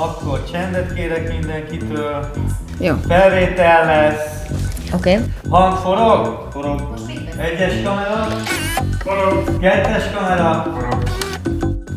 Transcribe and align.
Akkor 0.00 0.44
csendet 0.50 0.94
kérek 0.94 1.32
mindenkitől. 1.32 2.30
Jó. 2.80 2.94
Felvétel 3.08 3.86
lesz. 3.86 4.46
Oké. 4.94 5.12
Okay. 5.12 5.24
Hang 5.50 5.76
forog? 5.76 6.48
Forog. 6.52 6.94
Egyes 7.38 7.82
kamera? 7.84 8.26
Forog. 8.98 9.60
Kettes 9.60 10.04
kamera? 10.14 10.66
Forog. 10.74 11.02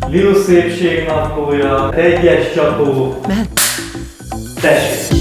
Liu 0.08 0.34
szépség 0.34 1.08
naplója. 1.08 1.94
Egyes 1.94 2.54
csapó. 2.54 3.16
Mehet. 3.28 3.60
Tessék. 4.62 5.21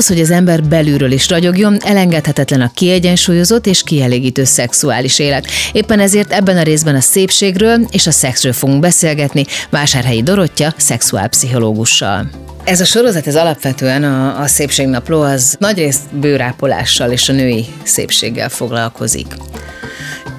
Ahhoz, 0.00 0.12
hogy 0.14 0.24
az 0.24 0.30
ember 0.30 0.62
belülről 0.62 1.12
is 1.12 1.28
ragyogjon, 1.28 1.76
elengedhetetlen 1.84 2.60
a 2.60 2.70
kiegyensúlyozott 2.74 3.66
és 3.66 3.82
kielégítő 3.82 4.44
szexuális 4.44 5.18
élet. 5.18 5.46
Éppen 5.72 6.00
ezért 6.00 6.32
ebben 6.32 6.56
a 6.56 6.62
részben 6.62 6.94
a 6.94 7.00
szépségről 7.00 7.86
és 7.90 8.06
a 8.06 8.10
szexről 8.10 8.52
fogunk 8.52 8.80
beszélgetni 8.80 9.44
Vásárhelyi 9.70 10.22
Dorottya 10.22 10.74
szexuálpszichológussal. 10.76 12.30
Ez 12.64 12.80
a 12.80 12.84
sorozat, 12.84 13.26
ez 13.26 13.36
alapvetően 13.36 14.04
a, 14.04 14.40
a 14.40 14.46
szépségnapló, 14.46 15.20
az 15.20 15.56
nagyrészt 15.58 16.14
bőrápolással 16.14 17.10
és 17.10 17.28
a 17.28 17.32
női 17.32 17.66
szépséggel 17.82 18.48
foglalkozik. 18.48 19.26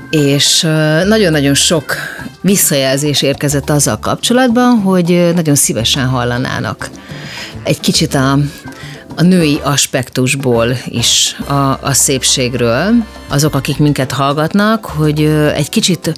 És 0.09 0.61
nagyon-nagyon 1.05 1.53
sok 1.53 1.95
visszajelzés 2.41 3.21
érkezett 3.21 3.69
azzal 3.69 3.99
kapcsolatban, 3.99 4.79
hogy 4.79 5.31
nagyon 5.35 5.55
szívesen 5.55 6.05
hallanának 6.05 6.89
egy 7.63 7.79
kicsit 7.79 8.13
a, 8.13 8.37
a 9.21 9.23
női 9.23 9.59
aspektusból 9.63 10.67
is 10.85 11.35
a, 11.47 11.53
a 11.81 11.93
szépségről, 11.93 13.05
azok, 13.29 13.55
akik 13.55 13.77
minket 13.77 14.11
hallgatnak, 14.11 14.85
hogy 14.85 15.23
egy 15.55 15.69
kicsit 15.69 16.13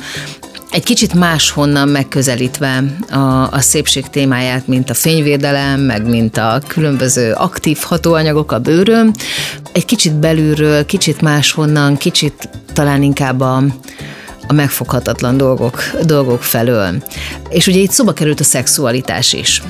egy 0.72 0.84
kicsit 0.84 1.14
máshonnan 1.14 1.88
megközelítve 1.88 2.84
a, 3.10 3.52
a 3.52 3.60
szépség 3.60 4.10
témáját, 4.10 4.68
mint 4.68 4.90
a 4.90 4.94
fényvédelem, 4.94 5.80
meg 5.80 6.10
mint 6.10 6.38
a 6.38 6.62
különböző 6.68 7.32
aktív 7.32 7.78
hatóanyagok 7.82 8.52
a 8.52 8.60
bőrön, 8.60 9.14
egy 9.72 9.86
kicsit 9.86 10.14
belülről, 10.16 10.86
kicsit 10.86 11.22
máshonnan, 11.22 11.98
kicsit 11.98 12.50
talán 12.74 13.04
inkább 13.04 13.40
a, 13.40 13.64
a 14.48 14.54
megfoghatatlan 14.54 15.38
dolgok, 15.38 15.84
dolgok 16.04 16.44
felől. 16.44 17.04
És 17.50 17.68
ugye 17.68 17.80
itt 17.80 17.92
szoba 17.92 18.14
került 18.14 18.40
a 18.40 18.44
szexualitás 18.44 19.34
is, 19.34 19.62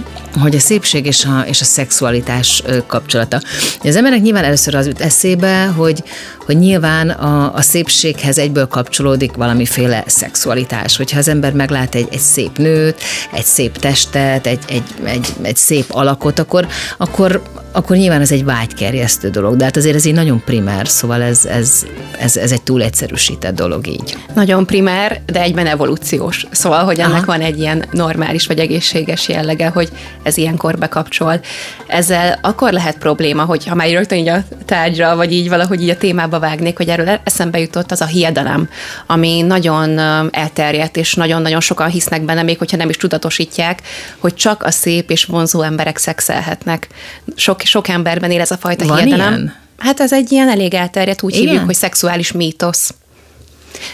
hogy 0.41 0.55
a 0.55 0.59
szépség 0.59 1.05
és 1.05 1.25
a, 1.25 1.45
és 1.47 1.61
a 1.61 1.65
szexualitás 1.65 2.63
kapcsolata. 2.87 3.41
Az 3.83 3.95
emberek 3.95 4.21
nyilván 4.21 4.43
először 4.43 4.75
az 4.75 4.85
jut 4.85 5.01
eszébe, 5.01 5.65
hogy, 5.65 6.03
hogy 6.45 6.57
nyilván 6.57 7.09
a, 7.09 7.53
a 7.53 7.61
szépséghez 7.61 8.37
egyből 8.37 8.67
kapcsolódik 8.67 9.33
valamiféle 9.33 10.03
szexualitás. 10.07 10.97
Hogyha 10.97 11.17
az 11.17 11.27
ember 11.27 11.53
meglát 11.53 11.95
egy, 11.95 12.07
egy 12.11 12.19
szép 12.19 12.57
nőt, 12.57 13.01
egy 13.31 13.43
szép 13.43 13.77
testet, 13.77 14.47
egy, 14.47 14.59
egy, 14.67 14.83
egy, 15.03 15.27
egy 15.41 15.55
szép 15.55 15.85
alakot, 15.89 16.39
akkor, 16.39 16.67
akkor, 16.97 17.41
akkor 17.71 17.95
nyilván 17.95 18.21
ez 18.21 18.31
egy 18.31 18.43
vágykerjesztő 18.43 19.29
dolog, 19.29 19.55
de 19.55 19.63
hát 19.63 19.77
azért 19.77 19.95
ez 19.95 20.05
egy 20.05 20.13
nagyon 20.13 20.43
primer, 20.45 20.87
szóval 20.87 21.21
ez, 21.21 21.45
ez, 21.45 21.85
ez, 22.19 22.37
ez 22.37 22.51
egy 22.51 22.61
túl 22.61 22.83
egyszerűsített 22.83 23.55
dolog 23.55 23.87
így. 23.87 24.17
Nagyon 24.35 24.62
primer, 24.65 25.21
de 25.25 25.41
egyben 25.41 25.67
evolúciós. 25.67 26.45
Szóval, 26.51 26.83
hogy 26.83 26.99
ennek 26.99 27.13
Aha. 27.13 27.25
van 27.25 27.41
egy 27.41 27.59
ilyen 27.59 27.85
normális 27.91 28.47
vagy 28.47 28.59
egészséges 28.59 29.27
jellege, 29.27 29.67
hogy 29.67 29.89
ez 30.23 30.37
ilyenkor 30.37 30.77
bekapcsol. 30.77 31.39
Ezzel 31.87 32.39
akkor 32.41 32.71
lehet 32.71 32.97
probléma, 32.97 33.43
hogy 33.43 33.67
ha 33.67 33.75
már 33.75 33.89
rögtön 33.89 34.17
így 34.17 34.27
a 34.27 34.43
tárgyra, 34.65 35.15
vagy 35.15 35.33
így 35.33 35.49
valahogy 35.49 35.81
így 35.81 35.89
a 35.89 35.97
témába 35.97 36.39
vágnék, 36.39 36.77
hogy 36.77 36.89
erről 36.89 37.19
eszembe 37.23 37.59
jutott 37.59 37.91
az 37.91 38.01
a 38.01 38.05
hiedelem, 38.05 38.69
ami 39.07 39.41
nagyon 39.41 39.99
elterjedt, 40.31 40.97
és 40.97 41.13
nagyon-nagyon 41.13 41.61
sokan 41.61 41.89
hisznek 41.89 42.21
benne, 42.21 42.43
még 42.43 42.57
hogyha 42.57 42.77
nem 42.77 42.89
is 42.89 42.97
tudatosítják, 42.97 43.81
hogy 44.17 44.33
csak 44.33 44.63
a 44.63 44.71
szép 44.71 45.11
és 45.11 45.25
vonzó 45.25 45.61
emberek 45.61 45.97
szexelhetnek. 45.97 46.87
Sok, 47.35 47.61
sok 47.61 47.87
emberben 47.87 48.31
él 48.31 48.41
ez 48.41 48.51
a 48.51 48.57
fajta 48.57 48.85
Van 48.87 48.97
hiedelem. 48.97 49.33
Ilyen? 49.33 49.61
Hát 49.77 49.99
ez 49.99 50.13
egy 50.13 50.31
ilyen 50.31 50.49
elég 50.49 50.73
elterjedt, 50.73 51.21
úgy 51.21 51.33
Igen? 51.33 51.47
hívjuk, 51.47 51.65
hogy 51.65 51.75
szexuális 51.75 52.31
mítosz. 52.31 52.93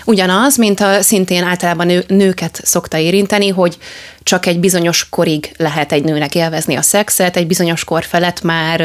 Ugyanaz, 0.05 0.57
mint 0.57 0.79
a 0.79 1.01
szintén 1.01 1.43
általában 1.43 1.85
nő, 1.85 2.03
nőket 2.07 2.59
szokta 2.63 2.97
érinteni, 2.97 3.47
hogy 3.47 3.77
csak 4.23 4.45
egy 4.45 4.59
bizonyos 4.59 5.09
korig 5.09 5.51
lehet 5.57 5.91
egy 5.91 6.03
nőnek 6.03 6.35
élvezni 6.35 6.75
a 6.75 6.81
szexet, 6.81 7.37
egy 7.37 7.47
bizonyos 7.47 7.83
kor 7.83 8.03
felett 8.03 8.41
már 8.41 8.79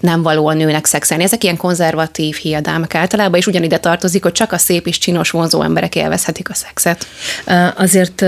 nem 0.00 0.22
való 0.22 0.46
a 0.46 0.52
nőnek 0.52 0.86
szexelni. 0.86 1.24
Ezek 1.24 1.44
ilyen 1.44 1.56
konzervatív 1.56 2.36
hiedelmek 2.36 2.94
általában, 2.94 3.38
és 3.38 3.46
ugyanide 3.46 3.78
tartozik, 3.78 4.22
hogy 4.22 4.32
csak 4.32 4.52
a 4.52 4.58
szép 4.58 4.86
és 4.86 4.98
csinos 4.98 5.30
vonzó 5.30 5.62
emberek 5.62 5.94
élvezhetik 5.94 6.50
a 6.50 6.54
szexet. 6.54 7.06
Azért 7.76 8.24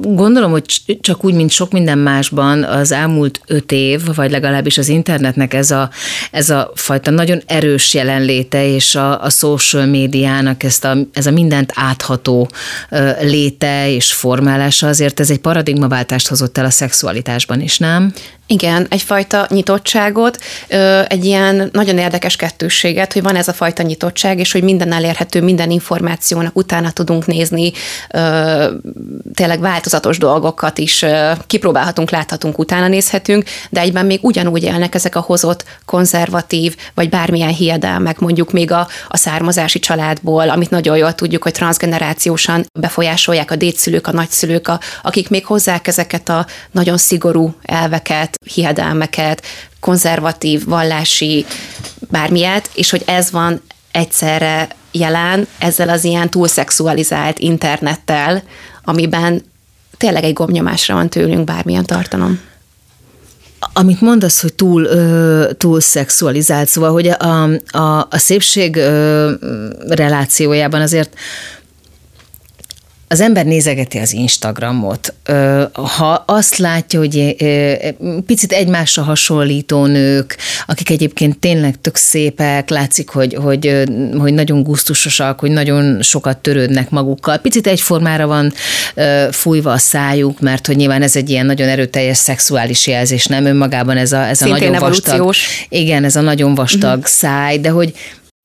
gondolom, 0.00 0.50
hogy 0.50 0.64
csak 1.00 1.24
úgy, 1.24 1.34
mint 1.34 1.50
sok 1.50 1.72
minden 1.72 1.98
másban 1.98 2.62
az 2.62 2.92
elmúlt 2.92 3.40
öt 3.46 3.72
év, 3.72 4.14
vagy 4.14 4.30
legalábbis 4.30 4.78
az 4.78 4.88
internetnek 4.88 5.54
ez 5.54 5.70
a, 5.70 5.90
ez 6.30 6.50
a 6.50 6.70
fajta 6.74 7.10
nagyon 7.10 7.42
erős 7.46 7.94
jelenléte, 7.94 8.66
és 8.66 8.94
a, 8.94 9.22
a 9.22 9.30
social 9.30 9.86
médiának 9.86 10.62
ezt 10.62 10.84
a, 10.84 10.96
ez 11.12 11.26
a 11.26 11.30
mindent 11.30 11.72
átható 11.74 12.48
léte 13.20 13.90
és 13.90 14.12
formálása, 14.12 14.86
azért 14.86 15.20
ez 15.20 15.30
egy 15.30 15.40
paradigmaváltást 15.88 16.28
hozott 16.28 16.58
el 16.58 16.64
a 16.64 16.70
szexualitásban 16.70 17.60
is, 17.60 17.78
nem? 17.78 18.12
Igen, 18.46 18.86
egyfajta 18.90 19.46
nyitottságot, 19.50 20.38
egy 21.06 21.24
ilyen 21.24 21.68
nagyon 21.72 21.98
érdekes 21.98 22.36
kettősséget, 22.36 23.12
hogy 23.12 23.22
van 23.22 23.36
ez 23.36 23.48
a 23.48 23.52
fajta 23.52 23.82
nyitottság, 23.82 24.38
és 24.38 24.52
hogy 24.52 24.62
minden 24.62 24.92
elérhető, 24.92 25.42
minden 25.42 25.70
információnak 25.70 26.56
utána 26.56 26.90
tudunk 26.90 27.26
nézni, 27.26 27.72
tényleg 29.34 29.60
változatos 29.60 30.18
dolgokat 30.18 30.78
is 30.78 31.04
kipróbálhatunk, 31.46 32.10
láthatunk, 32.10 32.58
utána 32.58 32.88
nézhetünk, 32.88 33.44
de 33.70 33.80
egyben 33.80 34.06
még 34.06 34.18
ugyanúgy 34.22 34.62
élnek 34.62 34.94
ezek 34.94 35.16
a 35.16 35.20
hozott 35.20 35.64
konzervatív, 35.84 36.76
vagy 36.94 37.08
bármilyen 37.08 37.54
hiedelmek, 37.54 38.18
mondjuk 38.18 38.52
még 38.52 38.70
a, 38.70 38.88
a 39.08 39.16
származási 39.16 39.78
családból, 39.78 40.48
amit 40.48 40.70
nagyon 40.70 40.96
jól 40.96 41.14
tudjuk, 41.14 41.42
hogy 41.42 41.52
transgenerációsan 41.52 42.66
befolyásolják 42.80 43.50
a 43.50 43.56
dédszülők, 43.56 44.06
a 44.06 44.12
nagyszülők, 44.12 44.68
a, 44.68 44.80
akik 45.02 45.28
még 45.28 45.46
hozzák 45.46 45.86
ezeket 45.86 46.28
a 46.28 46.46
nagyon 46.70 46.96
szigorú 46.96 47.54
elveket, 47.62 48.33
hiedelmeket, 48.44 49.42
konzervatív, 49.80 50.64
vallási 50.64 51.46
bármilyet, 52.10 52.70
és 52.74 52.90
hogy 52.90 53.02
ez 53.06 53.30
van 53.30 53.62
egyszerre 53.90 54.68
jelen 54.92 55.46
ezzel 55.58 55.88
az 55.88 56.04
ilyen 56.04 56.30
túlszexualizált 56.30 57.38
internettel, 57.38 58.42
amiben 58.84 59.42
tényleg 59.96 60.24
egy 60.24 60.32
gomnyomásra 60.32 60.94
van 60.94 61.08
tőlünk 61.08 61.44
bármilyen 61.44 61.84
tartalom. 61.84 62.40
Amit 63.72 64.00
mondasz, 64.00 64.40
hogy 64.40 64.54
túl, 64.54 64.84
ö, 64.84 65.50
túl 65.58 65.80
szexualizált, 65.80 66.68
szóval, 66.68 66.92
hogy 66.92 67.08
a, 67.08 67.42
a, 67.70 68.06
a 68.10 68.18
szépség 68.18 68.76
ö, 68.76 69.32
relációjában 69.88 70.80
azért 70.80 71.14
az 73.08 73.20
ember 73.20 73.44
nézegeti 73.44 73.98
az 73.98 74.12
Instagramot, 74.12 75.14
ha 75.74 76.24
azt 76.26 76.56
látja, 76.56 76.98
hogy 76.98 77.36
picit 78.26 78.52
egymásra 78.52 79.02
hasonlító 79.02 79.86
nők, 79.86 80.36
akik 80.66 80.90
egyébként 80.90 81.38
tényleg 81.38 81.80
tök 81.80 81.96
szépek, 81.96 82.70
látszik, 82.70 83.08
hogy, 83.08 83.34
hogy, 83.34 83.82
hogy 84.18 84.34
nagyon 84.34 84.62
gusztusosak, 84.62 85.40
hogy 85.40 85.50
nagyon 85.50 86.02
sokat 86.02 86.38
törődnek 86.38 86.90
magukkal, 86.90 87.38
picit 87.38 87.66
egyformára 87.66 88.26
van 88.26 88.52
fújva 89.30 89.72
a 89.72 89.78
szájuk, 89.78 90.40
mert 90.40 90.66
hogy 90.66 90.76
nyilván 90.76 91.02
ez 91.02 91.16
egy 91.16 91.30
ilyen 91.30 91.46
nagyon 91.46 91.68
erőteljes 91.68 92.16
szexuális 92.16 92.86
jelzés, 92.86 93.26
nem 93.26 93.44
önmagában 93.44 93.96
ez 93.96 94.12
a, 94.12 94.26
ez 94.28 94.42
a 94.42 94.48
nagyon 94.48 94.78
vastag. 94.78 95.34
Igen, 95.68 96.04
ez 96.04 96.16
a 96.16 96.20
nagyon 96.20 96.54
vastag 96.54 96.96
uh-huh. 96.96 97.04
száj, 97.04 97.58
de 97.58 97.68
hogy 97.68 97.92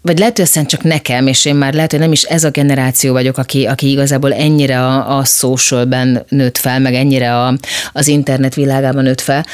vagy 0.02 0.20
lehet, 0.20 0.36
hogy 0.36 0.46
aztán 0.46 0.66
csak 0.66 0.84
nekem, 0.84 1.28
és 1.28 1.46
én 1.46 1.56
már 1.56 1.74
lehet, 1.74 1.92
hogy 1.92 2.00
nem 2.00 2.12
is 2.12 2.24
ez 2.24 2.44
a 2.44 2.50
generáció 2.50 3.14
vagyok, 3.14 3.38
aki, 3.38 3.66
aki 3.66 3.90
igazából 3.90 4.34
ennyire 4.34 4.86
a, 4.86 5.18
a 5.18 5.24
socialben 5.24 6.26
nőtt 6.30 6.58
fel, 6.58 6.80
meg 6.80 6.94
ennyire 6.94 7.38
a, 7.38 7.58
az 7.94 8.08
internet 8.08 8.56
világában 8.56 9.04
nőtt 9.04 9.22
fel, 9.22 9.46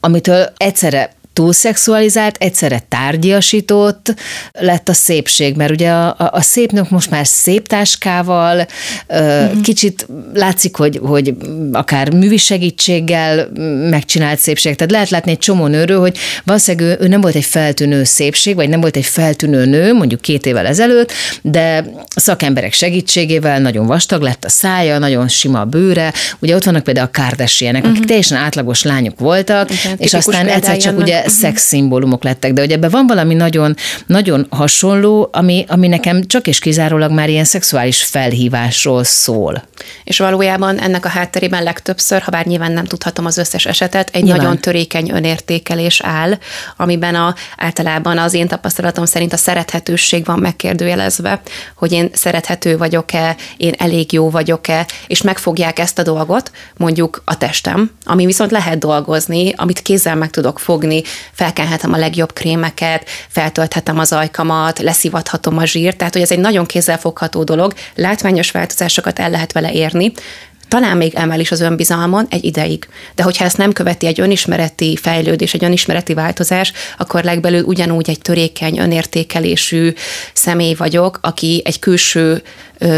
amitől 0.00 0.52
egyszerre 0.56 1.12
túlszexualizált, 1.40 2.36
egyszerre 2.38 2.82
tárgyasított 2.88 4.14
lett 4.52 4.88
a 4.88 4.92
szépség, 4.92 5.56
mert 5.56 5.70
ugye 5.70 5.90
a, 5.90 6.08
a, 6.08 6.30
a 6.32 6.40
szép 6.40 6.72
nők 6.72 6.90
most 6.90 7.10
már 7.10 7.26
szép 7.26 7.66
táskával, 7.66 8.66
uh-huh. 9.08 9.60
kicsit 9.60 10.06
látszik, 10.34 10.76
hogy, 10.76 11.00
hogy 11.02 11.34
akár 11.72 12.14
művi 12.14 12.36
segítséggel 12.36 13.48
megcsinált 13.90 14.38
szépség. 14.38 14.74
Tehát 14.76 14.92
lehet 14.92 15.10
látni 15.10 15.30
egy 15.30 15.38
csomó 15.38 15.66
nőről, 15.66 16.00
hogy 16.00 16.18
valószínűleg 16.44 16.98
ő, 17.00 17.04
ő 17.04 17.08
nem 17.08 17.20
volt 17.20 17.34
egy 17.34 17.44
feltűnő 17.44 18.04
szépség, 18.04 18.54
vagy 18.54 18.68
nem 18.68 18.80
volt 18.80 18.96
egy 18.96 19.04
feltűnő 19.04 19.64
nő, 19.64 19.94
mondjuk 19.94 20.20
két 20.20 20.46
évvel 20.46 20.66
ezelőtt, 20.66 21.12
de 21.42 21.84
szakemberek 22.16 22.72
segítségével 22.72 23.60
nagyon 23.60 23.86
vastag 23.86 24.22
lett 24.22 24.44
a 24.44 24.48
szája, 24.48 24.98
nagyon 24.98 25.28
sima 25.28 25.60
a 25.60 25.64
bőre. 25.64 26.12
Ugye 26.38 26.54
ott 26.54 26.64
vannak 26.64 26.84
például 26.84 27.10
a 27.12 27.20
Kardashianek, 27.20 27.82
akik 27.82 27.92
uh-huh. 27.92 28.06
teljesen 28.06 28.38
átlagos 28.38 28.82
lányok 28.82 29.18
voltak, 29.18 29.70
Igen, 29.70 29.96
és 29.98 30.14
aztán 30.14 30.46
egyszer 30.46 30.76
csak 30.76 30.98
ugye 30.98 31.28
uh-huh. 31.30 31.42
szexszimbólumok 31.42 32.24
lettek. 32.24 32.52
De 32.52 32.60
hogy 32.60 32.72
ebben 32.72 32.90
van 32.90 33.06
valami 33.06 33.34
nagyon, 33.34 33.74
nagyon 34.06 34.46
hasonló, 34.50 35.28
ami, 35.32 35.64
ami 35.68 35.88
nekem 35.88 36.22
csak 36.26 36.46
és 36.46 36.58
kizárólag 36.58 37.12
már 37.12 37.28
ilyen 37.28 37.44
szexuális 37.44 38.02
felhívásról 38.02 39.04
szól. 39.04 39.62
És 40.04 40.18
valójában 40.18 40.78
ennek 40.78 41.04
a 41.04 41.08
hátterében 41.08 41.62
legtöbbször, 41.62 42.22
ha 42.22 42.30
bár 42.30 42.46
nyilván 42.46 42.72
nem 42.72 42.84
tudhatom 42.84 43.26
az 43.26 43.38
összes 43.38 43.66
esetet, 43.66 44.10
egy 44.12 44.22
nyilván. 44.22 44.42
nagyon 44.42 44.58
törékeny 44.58 45.10
önértékelés 45.10 46.00
áll, 46.00 46.38
amiben 46.76 47.14
a, 47.14 47.34
általában 47.56 48.18
az 48.18 48.34
én 48.34 48.48
tapasztalatom 48.48 49.04
szerint 49.04 49.32
a 49.32 49.36
szerethetőség 49.36 50.24
van 50.24 50.38
megkérdőjelezve, 50.38 51.40
hogy 51.74 51.92
én 51.92 52.10
szerethető 52.12 52.76
vagyok-e, 52.76 53.36
én 53.56 53.74
elég 53.78 54.12
jó 54.12 54.30
vagyok-e, 54.30 54.86
és 55.06 55.22
megfogják 55.22 55.78
ezt 55.78 55.98
a 55.98 56.02
dolgot, 56.02 56.50
mondjuk 56.76 57.22
a 57.24 57.38
testem, 57.38 57.90
ami 58.04 58.26
viszont 58.26 58.50
lehet 58.50 58.78
dolgozni, 58.78 59.52
amit 59.56 59.82
kézzel 59.82 60.14
meg 60.14 60.30
tudok 60.30 60.58
fogni, 60.58 61.02
felkenhetem 61.32 61.92
a 61.92 61.96
legjobb 61.96 62.32
krémeket, 62.32 63.08
feltölthetem 63.28 63.98
az 63.98 64.12
ajkamat, 64.12 64.78
leszivathatom 64.78 65.58
a 65.58 65.64
zsírt, 65.64 65.96
tehát 65.96 66.12
hogy 66.12 66.22
ez 66.22 66.30
egy 66.30 66.38
nagyon 66.38 66.66
kézzelfogható 66.66 67.44
dolog, 67.44 67.72
látványos 67.94 68.50
változásokat 68.50 69.18
el 69.18 69.30
lehet 69.30 69.52
vele 69.52 69.69
érni, 69.72 70.12
talán 70.68 70.96
még 70.96 71.14
emel 71.14 71.40
is 71.40 71.50
az 71.50 71.60
önbizalmon 71.60 72.26
egy 72.30 72.44
ideig. 72.44 72.88
De 73.14 73.22
hogyha 73.22 73.44
ezt 73.44 73.56
nem 73.56 73.72
követi 73.72 74.06
egy 74.06 74.20
önismereti 74.20 74.96
fejlődés, 74.96 75.54
egy 75.54 75.64
önismereti 75.64 76.14
változás, 76.14 76.72
akkor 76.98 77.24
legbelül 77.24 77.62
ugyanúgy 77.62 78.10
egy 78.10 78.20
törékeny, 78.20 78.78
önértékelésű 78.78 79.92
személy 80.32 80.74
vagyok, 80.74 81.18
aki 81.22 81.62
egy 81.64 81.78
külső 81.78 82.42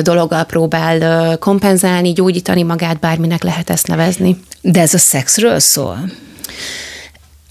dologgal 0.02 0.44
próbál 0.44 1.38
kompenzálni, 1.38 2.12
gyógyítani 2.12 2.62
magát, 2.62 3.00
bárminek 3.00 3.42
lehet 3.42 3.70
ezt 3.70 3.86
nevezni. 3.86 4.36
De 4.60 4.80
ez 4.80 4.94
a 4.94 4.98
szexről 4.98 5.58
szól? 5.58 5.98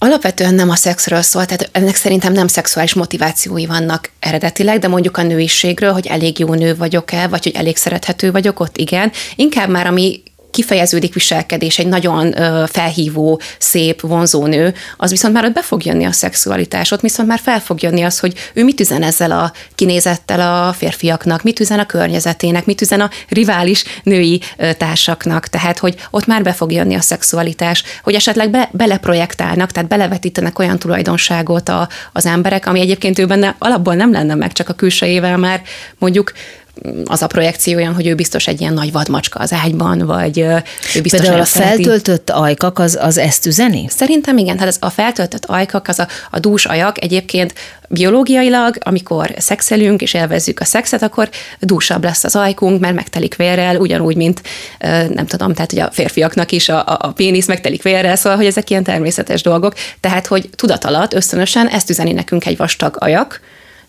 Alapvetően 0.02 0.54
nem 0.54 0.70
a 0.70 0.74
szexről 0.74 1.22
szól, 1.22 1.44
tehát 1.44 1.68
ennek 1.72 1.94
szerintem 1.94 2.32
nem 2.32 2.46
szexuális 2.46 2.94
motivációi 2.94 3.66
vannak 3.66 4.10
eredetileg, 4.18 4.78
de 4.78 4.88
mondjuk 4.88 5.16
a 5.16 5.22
nőiségről, 5.22 5.92
hogy 5.92 6.06
elég 6.06 6.38
jó 6.38 6.54
nő 6.54 6.76
vagyok-e, 6.76 7.28
vagy 7.28 7.42
hogy 7.42 7.54
elég 7.54 7.76
szerethető 7.76 8.30
vagyok, 8.30 8.60
ott 8.60 8.76
igen. 8.76 9.12
Inkább 9.36 9.68
már 9.68 9.86
ami 9.86 10.22
kifejeződik 10.52 11.14
viselkedés, 11.14 11.78
egy 11.78 11.86
nagyon 11.86 12.34
felhívó, 12.66 13.40
szép, 13.58 14.00
vonzó 14.00 14.46
nő, 14.46 14.74
az 14.96 15.10
viszont 15.10 15.34
már 15.34 15.44
ott 15.44 15.52
be 15.52 15.62
fog 15.62 15.84
jönni 15.84 16.04
a 16.04 16.12
szexualitás, 16.12 16.90
ott 16.90 17.00
viszont 17.00 17.28
már 17.28 17.38
fel 17.38 17.60
fog 17.60 17.82
jönni 17.82 18.02
az, 18.02 18.18
hogy 18.18 18.34
ő 18.52 18.64
mit 18.64 18.80
üzen 18.80 19.02
ezzel 19.02 19.30
a 19.30 19.52
kinézettel 19.74 20.66
a 20.66 20.72
férfiaknak, 20.72 21.42
mit 21.42 21.60
üzen 21.60 21.78
a 21.78 21.86
környezetének, 21.86 22.66
mit 22.66 22.80
üzen 22.80 23.00
a 23.00 23.10
rivális 23.28 23.84
női 24.02 24.40
társaknak, 24.78 25.46
tehát 25.46 25.78
hogy 25.78 25.94
ott 26.10 26.26
már 26.26 26.42
be 26.42 26.52
fog 26.52 26.72
jönni 26.72 26.94
a 26.94 27.00
szexualitás, 27.00 27.82
hogy 28.02 28.14
esetleg 28.14 28.50
be, 28.50 28.68
beleprojektálnak, 28.72 29.70
tehát 29.70 29.88
belevetítenek 29.88 30.58
olyan 30.58 30.78
tulajdonságot 30.78 31.68
a, 31.68 31.88
az 32.12 32.26
emberek, 32.26 32.66
ami 32.66 32.80
egyébként 32.80 33.18
ő 33.18 33.26
benne 33.26 33.54
alapból 33.58 33.94
nem 33.94 34.12
lenne 34.12 34.34
meg, 34.34 34.52
csak 34.52 34.68
a 34.68 34.72
külsejével 34.72 35.36
már 35.36 35.62
mondjuk 35.98 36.32
az 37.04 37.22
a 37.22 37.26
projekció 37.26 37.76
olyan, 37.76 37.94
hogy 37.94 38.06
ő 38.06 38.14
biztos 38.14 38.46
egy 38.46 38.60
ilyen 38.60 38.72
nagy 38.72 38.92
vadmacska 38.92 39.38
az 39.38 39.52
ágyban, 39.52 40.06
vagy 40.06 40.38
ő 40.38 40.62
biztos 41.02 41.20
Például 41.20 41.40
a 41.40 41.44
feltöltött 41.44 42.30
ajkak 42.30 42.78
az, 42.78 42.98
az 43.00 43.18
ezt 43.18 43.46
üzeni? 43.46 43.86
Szerintem 43.88 44.38
igen, 44.38 44.58
hát 44.58 44.68
az 44.68 44.76
a 44.80 44.90
feltöltött 44.90 45.44
ajkak, 45.44 45.88
az 45.88 45.98
a, 45.98 46.08
a 46.30 46.38
dús 46.38 46.64
ajak 46.64 47.02
egyébként 47.02 47.54
biológiailag, 47.88 48.76
amikor 48.80 49.34
szexelünk 49.38 50.02
és 50.02 50.14
élvezzük 50.14 50.60
a 50.60 50.64
szexet, 50.64 51.02
akkor 51.02 51.28
dúsabb 51.60 52.04
lesz 52.04 52.24
az 52.24 52.36
ajkunk, 52.36 52.80
mert 52.80 52.94
megtelik 52.94 53.36
vérrel, 53.36 53.76
ugyanúgy, 53.76 54.16
mint 54.16 54.42
nem 55.08 55.26
tudom, 55.26 55.54
tehát 55.54 55.70
hogy 55.70 55.80
a 55.80 55.90
férfiaknak 55.92 56.52
is 56.52 56.68
a, 56.68 56.84
a 56.86 57.12
pénisz 57.12 57.46
megtelik 57.46 57.82
vérrel, 57.82 58.16
szóval, 58.16 58.36
hogy 58.38 58.46
ezek 58.46 58.70
ilyen 58.70 58.84
természetes 58.84 59.42
dolgok. 59.42 59.74
Tehát, 60.00 60.26
hogy 60.26 60.48
tudat 60.56 60.84
alatt 60.84 61.14
ösztönösen 61.14 61.68
ezt 61.68 61.90
üzeni 61.90 62.12
nekünk 62.12 62.46
egy 62.46 62.56
vastag 62.56 62.96
ajak, 62.98 63.40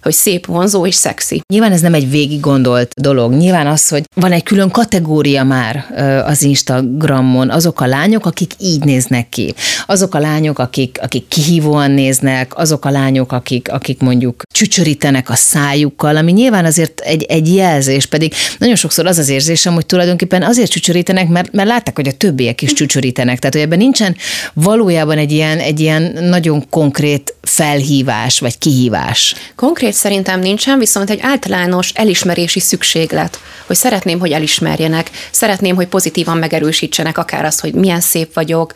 hogy 0.03 0.13
szép, 0.13 0.45
vonzó 0.45 0.85
és 0.85 0.95
szexi. 0.95 1.41
Nyilván 1.53 1.71
ez 1.71 1.81
nem 1.81 1.93
egy 1.93 2.09
végig 2.09 2.39
gondolt 2.39 2.93
dolog. 3.01 3.33
Nyilván 3.33 3.67
az, 3.67 3.89
hogy 3.89 4.03
van 4.15 4.31
egy 4.31 4.43
külön 4.43 4.69
kategória 4.69 5.43
már 5.43 5.85
az 6.25 6.41
Instagramon, 6.41 7.49
azok 7.49 7.81
a 7.81 7.85
lányok, 7.85 8.25
akik 8.25 8.51
így 8.59 8.83
néznek 8.83 9.29
ki. 9.29 9.53
Azok 9.85 10.15
a 10.15 10.19
lányok, 10.19 10.59
akik, 10.59 10.99
akik 11.01 11.27
kihívóan 11.27 11.91
néznek, 11.91 12.57
azok 12.57 12.85
a 12.85 12.89
lányok, 12.89 13.31
akik, 13.31 13.71
akik 13.71 13.99
mondjuk 14.01 14.43
csücsörítenek 14.53 15.29
a 15.29 15.35
szájukkal, 15.35 16.15
ami 16.15 16.31
nyilván 16.31 16.65
azért 16.65 16.99
egy, 16.99 17.23
egy 17.23 17.55
jelzés, 17.55 18.05
pedig 18.05 18.33
nagyon 18.57 18.75
sokszor 18.75 19.05
az 19.05 19.17
az 19.17 19.29
érzésem, 19.29 19.73
hogy 19.73 19.85
tulajdonképpen 19.85 20.43
azért 20.43 20.71
csücsörítenek, 20.71 21.27
mert, 21.27 21.51
mert 21.51 21.67
látták, 21.67 21.95
hogy 21.95 22.07
a 22.07 22.13
többiek 22.13 22.61
is 22.61 22.73
csücsörítenek. 22.73 23.39
Tehát, 23.39 23.55
hogy 23.55 23.63
ebben 23.63 23.77
nincsen 23.77 24.15
valójában 24.53 25.17
egy 25.17 25.31
ilyen, 25.31 25.59
egy 25.59 25.79
ilyen 25.79 26.17
nagyon 26.21 26.69
konkrét 26.69 27.35
felhívás 27.41 28.39
vagy 28.39 28.57
kihívás. 28.57 29.35
Konkrét 29.55 29.92
konkrét 29.93 30.11
szerintem 30.11 30.39
nincsen, 30.39 30.79
viszont 30.79 31.09
egy 31.09 31.19
általános 31.21 31.91
elismerési 31.93 32.59
szükséglet, 32.59 33.39
hogy 33.65 33.75
szeretném, 33.75 34.19
hogy 34.19 34.31
elismerjenek, 34.31 35.09
szeretném, 35.31 35.75
hogy 35.75 35.87
pozitívan 35.87 36.37
megerősítsenek 36.37 37.17
akár 37.17 37.45
azt, 37.45 37.59
hogy 37.59 37.73
milyen 37.73 37.99
szép 37.99 38.33
vagyok, 38.33 38.73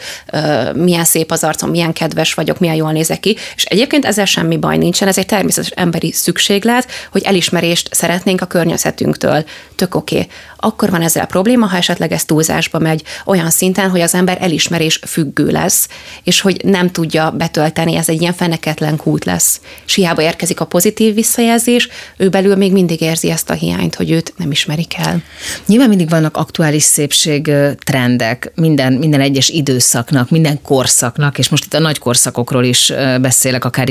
milyen 0.74 1.06
szép 1.06 1.32
az 1.32 1.44
arcom, 1.44 1.70
milyen 1.70 1.94
kedves 1.94 2.34
vagyok, 2.34 2.60
milyen 2.60 2.76
jól 2.76 2.92
nézek 2.92 3.20
ki, 3.20 3.38
és 3.56 3.66
egyébként 3.66 4.06
ezzel 4.06 4.26
semmi 4.26 4.58
baj 4.58 4.78
nincsen, 4.78 5.08
ez 5.08 5.18
egy 5.18 5.26
természetes 5.26 5.70
emberi 5.70 6.12
szükséglet, 6.12 6.92
hogy 7.12 7.24
elismerést 7.24 7.94
szeretnénk 7.94 8.42
a 8.42 8.46
környezetünktől. 8.46 9.46
Tök 9.76 9.96
oké. 9.96 10.16
Okay 10.16 10.28
akkor 10.60 10.90
van 10.90 11.02
ezzel 11.02 11.26
probléma, 11.26 11.68
ha 11.68 11.78
esetleg 11.78 12.12
ez 12.12 12.26
túlzásba 12.26 12.80
megy 12.80 13.04
olyan 13.26 13.50
szinten, 13.50 13.90
hogy 13.90 14.02
az 14.02 14.14
ember 14.14 14.38
elismerés 14.42 15.00
függő 15.08 15.48
lesz, 15.48 15.88
és 16.24 16.42
hogy 16.42 16.62
nem 16.64 16.92
tudja 16.92 17.32
betölteni, 17.32 17.96
ez 17.96 18.10
egy 18.10 18.22
ilyen 18.22 18.34
feneketlen 18.34 18.98
kút 18.98 19.26
lesz. 19.26 19.62
És 19.86 19.94
hiába 19.94 20.22
érkezik 20.22 20.60
a 20.60 20.66
pozitív 20.66 21.07
visszajelzés, 21.14 21.88
ő 22.18 22.30
belül 22.30 22.56
még 22.56 22.72
mindig 22.72 23.02
érzi 23.02 23.30
ezt 23.30 23.50
a 23.50 23.54
hiányt, 23.54 23.96
hogy 23.96 24.12
őt 24.12 24.34
nem 24.38 24.52
ismerik 24.52 24.98
el. 24.98 25.22
Nyilván 25.66 25.90
mindig 25.90 26.10
vannak 26.10 26.38
aktuális 26.38 26.84
szépség 26.84 27.52
trendek, 27.84 28.52
minden, 28.56 28.94
minden 28.94 29.22
egyes 29.22 29.50
időszaknak, 29.50 30.30
minden 30.30 30.62
korszaknak, 30.62 31.38
és 31.38 31.50
most 31.50 31.66
itt 31.66 31.74
a 31.74 31.80
nagy 31.80 32.00
korszakokról 32.00 32.64
is 32.64 32.94
beszélek, 33.22 33.66
akár 33.66 33.90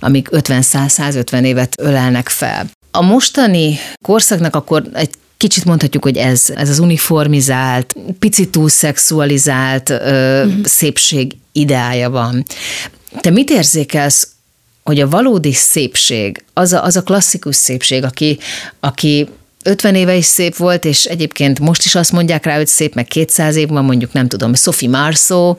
amik 0.00 0.28
50-100-150 0.30 1.44
évet 1.44 1.74
ölelnek 1.80 2.28
fel. 2.28 2.66
A 2.90 3.02
mostani 3.02 3.78
korszaknak 4.02 4.56
akkor 4.56 4.82
egy 4.92 5.10
kicsit 5.36 5.64
mondhatjuk, 5.64 6.02
hogy 6.02 6.16
ez, 6.16 6.44
ez 6.54 6.68
az 6.68 6.78
uniformizált, 6.78 7.94
picit 8.18 8.50
túl 8.50 8.68
szexualizált 8.68 9.90
ö, 9.90 10.44
uh-huh. 10.44 10.64
szépség 10.64 11.36
ideája 11.52 12.10
van. 12.10 12.44
Te 13.20 13.30
mit 13.30 13.50
érzékelsz, 13.50 14.28
hogy 14.84 15.00
a 15.00 15.08
valódi 15.08 15.52
szépség, 15.52 16.44
az 16.52 16.72
a, 16.72 16.84
az 16.84 16.96
a 16.96 17.02
klasszikus 17.02 17.56
szépség, 17.56 18.04
aki, 18.04 18.38
aki 18.80 19.28
50 19.62 19.94
éve 19.94 20.14
is 20.14 20.24
szép 20.24 20.56
volt, 20.56 20.84
és 20.84 21.04
egyébként 21.04 21.60
most 21.60 21.84
is 21.84 21.94
azt 21.94 22.12
mondják 22.12 22.44
rá, 22.44 22.56
hogy 22.56 22.66
szép, 22.66 22.94
meg 22.94 23.06
200 23.06 23.56
év 23.56 23.68
van, 23.68 23.84
mondjuk 23.84 24.12
nem 24.12 24.28
tudom, 24.28 24.54
Sophie 24.54 24.88
Marceau, 24.88 25.54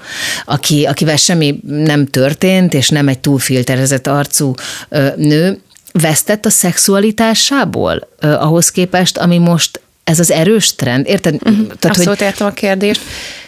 aki, 0.45 0.85
akivel 0.85 1.15
semmi 1.15 1.59
nem 1.65 2.05
történt, 2.05 2.73
és 2.73 2.89
nem 2.89 3.07
egy 3.07 3.19
túlfilterezett 3.19 4.07
arcú 4.07 4.53
ö, 4.89 5.07
nő, 5.15 5.59
vesztett 5.91 6.45
a 6.45 6.49
szexualitásából 6.49 8.07
uh, 8.21 8.43
ahhoz 8.43 8.71
képest, 8.71 9.17
ami 9.17 9.37
most 9.37 9.81
ez 10.03 10.19
az 10.19 10.31
erős 10.31 10.75
trend? 10.75 11.07
Érted? 11.07 11.33
Uh-huh. 11.33 11.57
Tehát, 11.57 11.85
Abszolút 11.85 12.17
hogy... 12.17 12.27
értem 12.27 12.47
a 12.47 12.51
kérdést. 12.51 13.01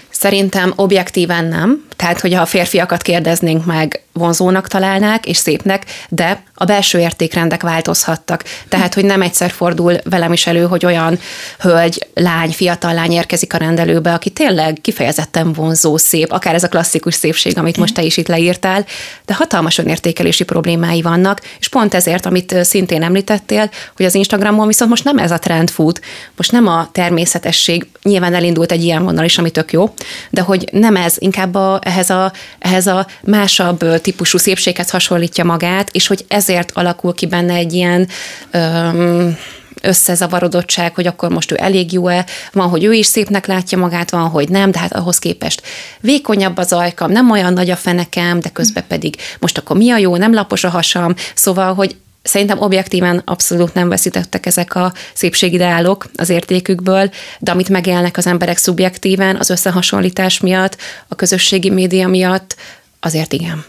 Szerintem 0.09 0.73
objektíven 0.75 1.45
nem, 1.45 1.85
tehát, 1.95 2.19
hogy 2.19 2.33
a 2.33 2.45
férfiakat 2.45 3.01
kérdeznénk 3.01 3.65
meg, 3.65 4.01
vonzónak 4.17 4.67
találnák, 4.67 5.25
és 5.25 5.37
szépnek, 5.37 5.85
de 6.09 6.43
a 6.53 6.65
belső 6.65 6.99
értékrendek 6.99 7.61
változhattak. 7.61 8.43
Tehát, 8.69 8.93
hogy 8.93 9.05
nem 9.05 9.21
egyszer 9.21 9.51
fordul 9.51 9.97
velem 10.03 10.33
is 10.33 10.47
elő, 10.47 10.63
hogy 10.63 10.85
olyan 10.85 11.19
hölgy, 11.59 12.07
lány, 12.13 12.51
fiatal 12.51 12.93
lány 12.93 13.11
érkezik 13.11 13.53
a 13.53 13.57
rendelőbe, 13.57 14.13
aki 14.13 14.29
tényleg 14.29 14.77
kifejezetten 14.81 15.53
vonzó, 15.53 15.97
szép, 15.97 16.31
akár 16.31 16.53
ez 16.53 16.63
a 16.63 16.67
klasszikus 16.67 17.15
szépség, 17.15 17.57
amit 17.57 17.77
most 17.77 17.93
te 17.93 18.01
is 18.01 18.17
itt 18.17 18.27
leírtál, 18.27 18.85
de 19.25 19.33
hatalmas 19.33 19.77
önértékelési 19.77 20.43
problémái 20.43 21.01
vannak, 21.01 21.41
és 21.59 21.67
pont 21.67 21.93
ezért, 21.93 22.25
amit 22.25 22.55
szintén 22.63 23.03
említettél, 23.03 23.69
hogy 23.95 24.05
az 24.05 24.15
Instagramon 24.15 24.67
viszont 24.67 24.89
most 24.89 25.03
nem 25.03 25.17
ez 25.17 25.31
a 25.31 25.39
trend 25.39 25.69
fut, 25.69 26.01
most 26.35 26.51
nem 26.51 26.67
a 26.67 26.89
természetesség, 26.91 27.87
nyilván 28.03 28.33
elindult 28.33 28.71
egy 28.71 28.83
ilyen 28.83 29.03
vonal 29.03 29.25
is, 29.25 29.37
ami 29.37 29.51
tök 29.51 29.71
jó, 29.71 29.93
de 30.29 30.41
hogy 30.41 30.69
nem 30.71 30.95
ez, 30.95 31.15
inkább 31.19 31.55
a, 31.55 31.79
ehhez, 31.83 32.09
a, 32.09 32.31
ehhez 32.59 32.87
a 32.87 33.07
másabb 33.23 33.83
típusú 34.07 34.37
szépséghez 34.37 34.89
hasonlítja 34.89 35.43
magát, 35.43 35.89
és 35.91 36.07
hogy 36.07 36.25
ezért 36.27 36.71
alakul 36.73 37.13
ki 37.13 37.25
benne 37.25 37.53
egy 37.53 37.73
ilyen 37.73 38.07
öm, 38.51 39.37
összezavarodottság, 39.81 40.95
hogy 40.95 41.07
akkor 41.07 41.29
most 41.29 41.51
ő 41.51 41.55
elég 41.59 41.91
jó-e, 41.91 42.25
van, 42.51 42.69
hogy 42.69 42.83
ő 42.83 42.93
is 42.93 43.05
szépnek 43.05 43.45
látja 43.45 43.77
magát, 43.77 44.11
van, 44.11 44.29
hogy 44.29 44.49
nem, 44.49 44.71
de 44.71 44.79
hát 44.79 44.93
ahhoz 44.93 45.19
képest 45.19 45.61
vékonyabb 45.99 46.57
az 46.57 46.73
ajkam, 46.73 47.11
nem 47.11 47.31
olyan 47.31 47.53
nagy 47.53 47.69
a 47.69 47.75
fenekem, 47.75 48.39
de 48.39 48.49
közben 48.49 48.83
pedig 48.87 49.15
most 49.39 49.57
akkor 49.57 49.77
mi 49.77 49.91
a 49.91 49.97
jó, 49.97 50.15
nem 50.15 50.33
lapos 50.33 50.63
a 50.63 50.69
hasam, 50.69 51.13
szóval, 51.35 51.73
hogy 51.73 51.95
Szerintem 52.21 52.61
objektíven 52.61 53.21
abszolút 53.25 53.73
nem 53.73 53.89
veszítettek 53.89 54.45
ezek 54.45 54.75
a 54.75 54.93
szépségideálok 55.13 56.09
az 56.15 56.29
értékükből, 56.29 57.09
de 57.39 57.51
amit 57.51 57.69
megélnek 57.69 58.17
az 58.17 58.27
emberek 58.27 58.57
szubjektíven, 58.57 59.35
az 59.35 59.49
összehasonlítás 59.49 60.39
miatt, 60.39 60.77
a 61.07 61.15
közösségi 61.15 61.69
média 61.69 62.07
miatt, 62.07 62.55
azért 62.99 63.33
igen. 63.33 63.65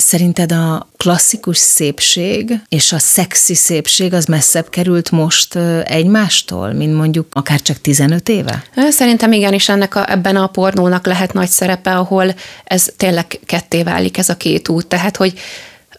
Szerinted 0.00 0.52
a 0.52 0.88
klasszikus 0.96 1.58
szépség 1.58 2.60
és 2.68 2.92
a 2.92 2.98
szexi 2.98 3.54
szépség 3.54 4.12
az 4.12 4.24
messzebb 4.24 4.68
került 4.68 5.10
most 5.10 5.56
egymástól, 5.84 6.72
mint 6.72 6.94
mondjuk 6.94 7.26
akár 7.32 7.60
csak 7.60 7.80
15 7.80 8.28
éve? 8.28 8.64
Szerintem 8.88 9.32
igen, 9.32 9.52
és 9.52 9.68
ennek 9.68 9.94
a, 9.94 10.10
ebben 10.10 10.36
a 10.36 10.46
pornónak 10.46 11.06
lehet 11.06 11.32
nagy 11.32 11.48
szerepe, 11.48 11.96
ahol 11.96 12.34
ez 12.64 12.88
tényleg 12.96 13.40
ketté 13.46 13.82
válik 13.82 14.18
ez 14.18 14.28
a 14.28 14.36
két 14.36 14.68
út. 14.68 14.86
Tehát, 14.86 15.16
hogy 15.16 15.38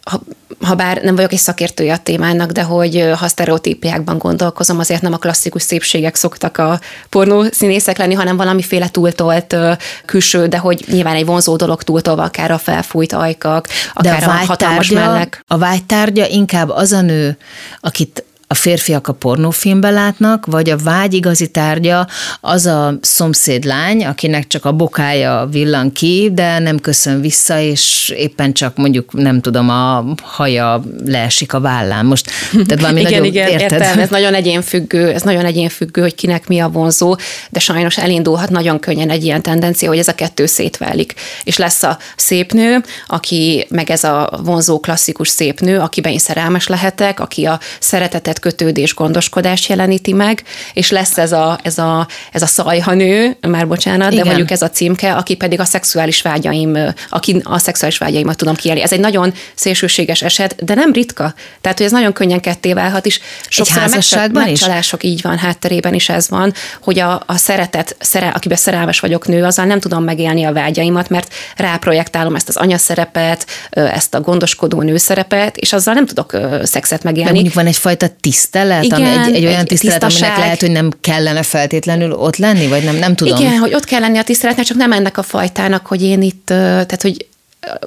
ha, 0.04 0.20
ha 0.60 0.74
bár 0.74 1.02
nem 1.02 1.14
vagyok 1.14 1.32
egy 1.32 1.38
szakértője 1.38 1.92
a 1.92 1.98
témának, 1.98 2.50
de 2.50 2.62
hogy 2.62 3.10
ha 3.18 3.28
sztereotípiákban 3.28 4.18
gondolkozom, 4.18 4.78
azért 4.78 5.02
nem 5.02 5.12
a 5.12 5.16
klasszikus 5.16 5.62
szépségek 5.62 6.14
szoktak 6.14 6.58
a 6.58 6.80
pornó 7.08 7.44
színészek 7.50 7.98
lenni, 7.98 8.14
hanem 8.14 8.36
valamiféle 8.36 8.88
túltolt 8.88 9.56
külső, 10.04 10.46
de 10.46 10.58
hogy 10.58 10.84
nyilván 10.88 11.14
egy 11.14 11.26
vonzó 11.26 11.56
dolog 11.56 11.82
túltolva, 11.82 12.22
akár 12.22 12.50
a 12.50 12.58
felfújt 12.58 13.12
ajkak, 13.12 13.68
akár 13.94 14.20
de 14.20 14.26
a, 14.26 14.30
a 14.30 14.44
hatalmas 14.46 14.90
mellek. 14.90 15.44
A 15.46 15.58
vágytárgya 15.58 16.26
inkább 16.26 16.68
az 16.68 16.92
a 16.92 17.00
nő, 17.00 17.36
akit 17.80 18.24
a 18.50 18.54
férfiak 18.54 19.08
a 19.08 19.12
pornófilmben 19.12 19.92
látnak, 19.92 20.46
vagy 20.46 20.70
a 20.70 20.76
vágy 20.76 21.14
igazi 21.14 21.50
tárgya 21.50 22.06
az 22.40 22.66
a 22.66 22.98
szomszédlány, 23.00 24.04
akinek 24.04 24.46
csak 24.46 24.64
a 24.64 24.72
bokája 24.72 25.48
villan 25.50 25.92
ki, 25.92 26.30
de 26.32 26.58
nem 26.58 26.78
köszön 26.78 27.20
vissza, 27.20 27.60
és 27.60 28.12
éppen 28.16 28.52
csak 28.52 28.76
mondjuk 28.76 29.12
nem 29.12 29.40
tudom, 29.40 29.68
a 29.68 30.04
haja 30.22 30.82
leesik 31.04 31.52
a 31.52 31.60
vállán. 31.60 32.06
Most, 32.06 32.30
tehát 32.52 32.80
valami 32.80 33.00
igen, 33.00 33.12
nagyon, 33.12 33.26
igen, 33.26 33.48
érted? 33.48 33.72
értem, 33.72 33.98
ez 33.98 34.08
nagyon 34.18 34.34
egyénfüggő, 34.34 35.10
ez 35.10 35.22
nagyon 35.22 35.44
egyénfüggő, 35.44 36.02
hogy 36.02 36.14
kinek 36.14 36.48
mi 36.48 36.60
a 36.60 36.68
vonzó, 36.68 37.16
de 37.50 37.58
sajnos 37.58 37.98
elindulhat 37.98 38.50
nagyon 38.50 38.78
könnyen 38.78 39.10
egy 39.10 39.24
ilyen 39.24 39.42
tendencia, 39.42 39.88
hogy 39.88 39.98
ez 39.98 40.08
a 40.08 40.14
kettő 40.14 40.46
szétválik. 40.46 41.14
És 41.44 41.56
lesz 41.56 41.82
a 41.82 41.98
szép 42.16 42.52
nő, 42.52 42.82
aki 43.06 43.66
meg 43.68 43.90
ez 43.90 44.04
a 44.04 44.40
vonzó 44.44 44.80
klasszikus 44.80 45.28
szép 45.28 45.60
nő, 45.60 45.78
akiben 45.78 46.12
én 46.12 46.18
szerelmes 46.18 46.66
lehetek, 46.66 47.20
aki 47.20 47.44
a 47.44 47.60
szeretetet 47.80 48.38
kötődés, 48.40 48.94
gondoskodás 48.94 49.68
jeleníti 49.68 50.12
meg, 50.12 50.42
és 50.72 50.90
lesz 50.90 51.18
ez 51.18 51.32
a, 51.32 51.58
ez 51.62 51.78
a, 51.78 52.06
ez 52.32 52.42
a 52.42 52.46
szajhanő, 52.46 53.36
már 53.40 53.68
bocsánat, 53.68 54.12
Igen. 54.12 54.22
de 54.22 54.28
mondjuk 54.28 54.50
ez 54.50 54.62
a 54.62 54.70
címke, 54.70 55.14
aki 55.14 55.34
pedig 55.34 55.60
a 55.60 55.64
szexuális 55.64 56.22
vágyaim, 56.22 56.78
aki 57.10 57.40
a 57.44 57.58
szexuális 57.58 57.98
vágyaimat 57.98 58.36
tudom 58.36 58.54
kielni. 58.54 58.82
Ez 58.82 58.92
egy 58.92 59.00
nagyon 59.00 59.34
szélsőséges 59.54 60.22
eset, 60.22 60.64
de 60.64 60.74
nem 60.74 60.92
ritka. 60.92 61.34
Tehát, 61.60 61.76
hogy 61.76 61.86
ez 61.86 61.92
nagyon 61.92 62.12
könnyen 62.12 62.40
ketté 62.40 62.72
válhat 62.72 63.06
is. 63.06 63.20
Sokszor 63.48 63.76
egy 63.76 63.82
házasságban 63.82 64.42
a 64.42 64.46
megcsalások 64.46 65.04
így 65.04 65.22
van, 65.22 65.38
hátterében 65.38 65.94
is 65.94 66.08
ez 66.08 66.28
van, 66.28 66.52
hogy 66.82 66.98
a, 66.98 67.22
a 67.26 67.36
szeretet, 67.36 67.96
szere, 67.98 68.28
akiben 68.28 68.56
szerelmes 68.56 69.00
vagyok 69.00 69.26
nő, 69.26 69.44
azzal 69.44 69.64
nem 69.64 69.80
tudom 69.80 70.04
megélni 70.04 70.44
a 70.44 70.52
vágyaimat, 70.52 71.08
mert 71.08 71.32
ráprojektálom 71.56 72.34
ezt 72.34 72.48
az 72.48 72.56
anyaszerepet, 72.56 73.46
ezt 73.70 74.14
a 74.14 74.20
gondoskodó 74.20 74.82
nőszerepet, 74.82 75.56
és 75.56 75.72
azzal 75.72 75.94
nem 75.94 76.06
tudok 76.06 76.36
szexet 76.62 77.02
megélni. 77.02 77.28
De 77.28 77.34
mondjuk 77.34 77.54
van 77.54 77.66
egyfajta 77.66 78.06
tisztelet, 78.30 78.84
Igen, 78.84 79.00
ami 79.00 79.08
egy, 79.08 79.34
egy 79.34 79.46
olyan 79.46 79.60
egy 79.60 79.66
tisztelet, 79.66 80.00
tisztaság. 80.00 80.22
aminek 80.22 80.44
lehet, 80.44 80.60
hogy 80.60 80.70
nem 80.70 80.90
kellene 81.00 81.42
feltétlenül 81.42 82.12
ott 82.12 82.36
lenni, 82.36 82.66
vagy 82.66 82.84
nem, 82.84 82.96
nem 82.96 83.14
tudom. 83.14 83.40
Igen, 83.40 83.58
hogy 83.58 83.74
ott 83.74 83.84
kell 83.84 84.00
lenni 84.00 84.18
a 84.18 84.22
tiszteletnek, 84.22 84.66
csak 84.66 84.76
nem 84.76 84.92
ennek 84.92 85.18
a 85.18 85.22
fajtának, 85.22 85.86
hogy 85.86 86.02
én 86.02 86.22
itt, 86.22 86.46
tehát 86.46 87.02
hogy 87.02 87.26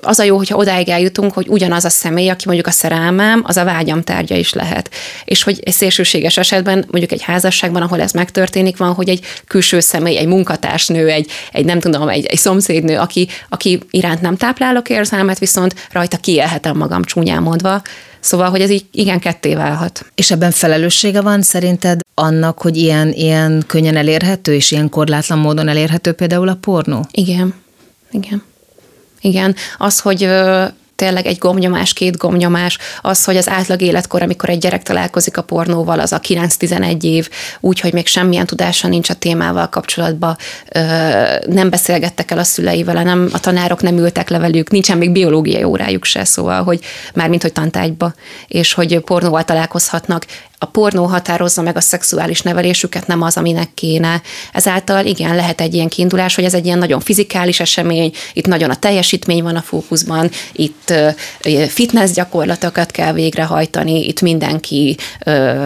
az 0.02 0.20
a 0.20 0.24
jó, 0.24 0.38
hogyha 0.38 0.56
odáig 0.56 0.90
eljutunk, 0.90 1.34
hogy 1.34 1.48
ugyanaz 1.50 1.86
a 1.86 1.90
személy, 1.90 2.30
aki 2.30 2.44
mondjuk 2.46 2.68
a 2.68 2.72
szerelmem, 2.72 3.44
az 3.46 3.58
a 3.58 3.64
vágyam 3.64 4.02
tárgya 4.02 4.36
is 4.36 4.54
lehet. 4.54 4.90
És 5.26 5.44
hogy 5.44 5.60
egy 5.64 5.74
szélsőséges 5.74 6.38
esetben, 6.38 6.86
mondjuk 6.92 7.12
egy 7.12 7.22
házasságban, 7.22 7.82
ahol 7.82 8.02
ez 8.02 8.12
megtörténik, 8.12 8.78
van, 8.78 8.94
hogy 8.94 9.10
egy 9.10 9.26
külső 9.48 9.80
személy, 9.80 10.18
egy 10.18 10.28
munkatársnő, 10.28 11.08
egy, 11.10 11.32
egy 11.52 11.66
nem 11.66 11.80
tudom, 11.80 12.08
egy, 12.08 12.26
egy 12.26 12.38
szomszédnő, 12.38 12.98
aki, 12.98 13.28
aki 13.50 13.80
iránt 13.90 14.22
nem 14.22 14.38
táplálok 14.38 14.90
érzelmet, 14.90 15.40
viszont 15.40 15.76
rajta 15.92 16.18
kielhetem 16.18 16.78
magam 16.78 17.04
csúnyán 17.04 17.42
mondva, 17.42 17.82
Szóval, 18.24 18.50
hogy 18.50 18.62
ez 18.62 18.70
így 18.70 18.86
igen 18.92 19.20
ketté 19.20 19.56
válhat. 19.56 20.06
És 20.16 20.32
ebben 20.32 20.52
felelőssége 20.52 21.22
van 21.22 21.42
szerinted 21.42 22.00
annak, 22.14 22.62
hogy 22.62 22.78
ilyen, 22.78 23.12
ilyen 23.12 23.64
könnyen 23.68 23.96
elérhető 23.96 24.54
és 24.54 24.72
ilyen 24.72 24.90
korlátlan 24.90 25.40
módon 25.40 25.68
elérhető 25.68 26.12
például 26.12 26.48
a 26.48 26.58
pornó? 26.62 27.08
Igen. 27.12 27.54
Igen. 28.12 28.44
Igen. 29.22 29.56
Az, 29.78 30.00
hogy 30.00 30.30
tényleg 31.04 31.26
egy 31.26 31.38
gomnyomás, 31.38 31.94
két 31.94 32.18
gomnyomás, 32.18 32.78
az, 33.02 33.24
hogy 33.24 33.38
az 33.38 33.50
átlag 33.50 33.82
életkor, 33.82 34.22
amikor 34.22 34.50
egy 34.50 34.58
gyerek 34.58 34.84
találkozik 34.84 35.38
a 35.38 35.42
pornóval, 35.42 36.00
az 36.00 36.12
a 36.12 36.20
9-11 36.20 37.04
év, 37.04 37.30
úgy, 37.60 37.80
hogy 37.80 37.94
még 37.94 38.08
semmilyen 38.08 38.46
tudása 38.46 38.88
nincs 38.88 39.10
a 39.10 39.14
témával 39.14 39.70
kapcsolatban, 39.70 40.38
nem 41.46 41.70
beszélgettek 41.70 42.32
el 42.32 42.38
a 42.38 42.44
szüleivel, 42.44 43.04
nem, 43.04 43.30
a 43.34 43.40
tanárok 43.40 43.82
nem 43.82 43.98
ültek 43.98 44.30
le 44.30 44.38
velük, 44.38 44.70
nincsen 44.70 44.98
még 44.98 45.12
biológiai 45.12 45.64
órájuk 45.64 46.06
se, 46.06 46.24
szóval, 46.24 46.64
hogy 46.64 46.80
már 47.14 47.30
mint 47.30 47.42
hogy 47.42 47.54
tantágyba, 47.54 48.14
és 48.48 48.74
hogy 48.74 49.00
pornóval 49.00 49.44
találkozhatnak, 49.44 50.26
a 50.64 50.66
pornó 50.66 51.06
határozza 51.06 51.62
meg 51.62 51.78
a 51.78 51.82
szexuális 51.82 52.42
nevelésüket, 52.42 53.08
nem 53.08 53.22
az, 53.22 53.38
aminek 53.38 53.74
kéne. 53.74 54.22
Ezáltal 54.54 55.06
igen, 55.06 55.36
lehet 55.36 55.62
egy 55.62 55.74
ilyen 55.74 55.88
kiindulás, 55.88 56.36
hogy 56.36 56.44
ez 56.44 56.54
egy 56.54 56.66
ilyen 56.66 56.78
nagyon 56.78 57.00
fizikális 57.00 57.60
esemény, 57.60 58.12
itt 58.34 58.46
nagyon 58.46 58.70
a 58.70 58.76
teljesítmény 58.76 59.44
van 59.44 59.56
a 59.56 59.62
fókuszban, 59.62 60.30
itt 60.52 60.94
fitness 61.68 62.12
gyakorlatokat 62.12 62.92
kell 62.92 63.14
végrehajtani, 63.14 64.08
itt 64.08 64.22
mindenki 64.22 64.98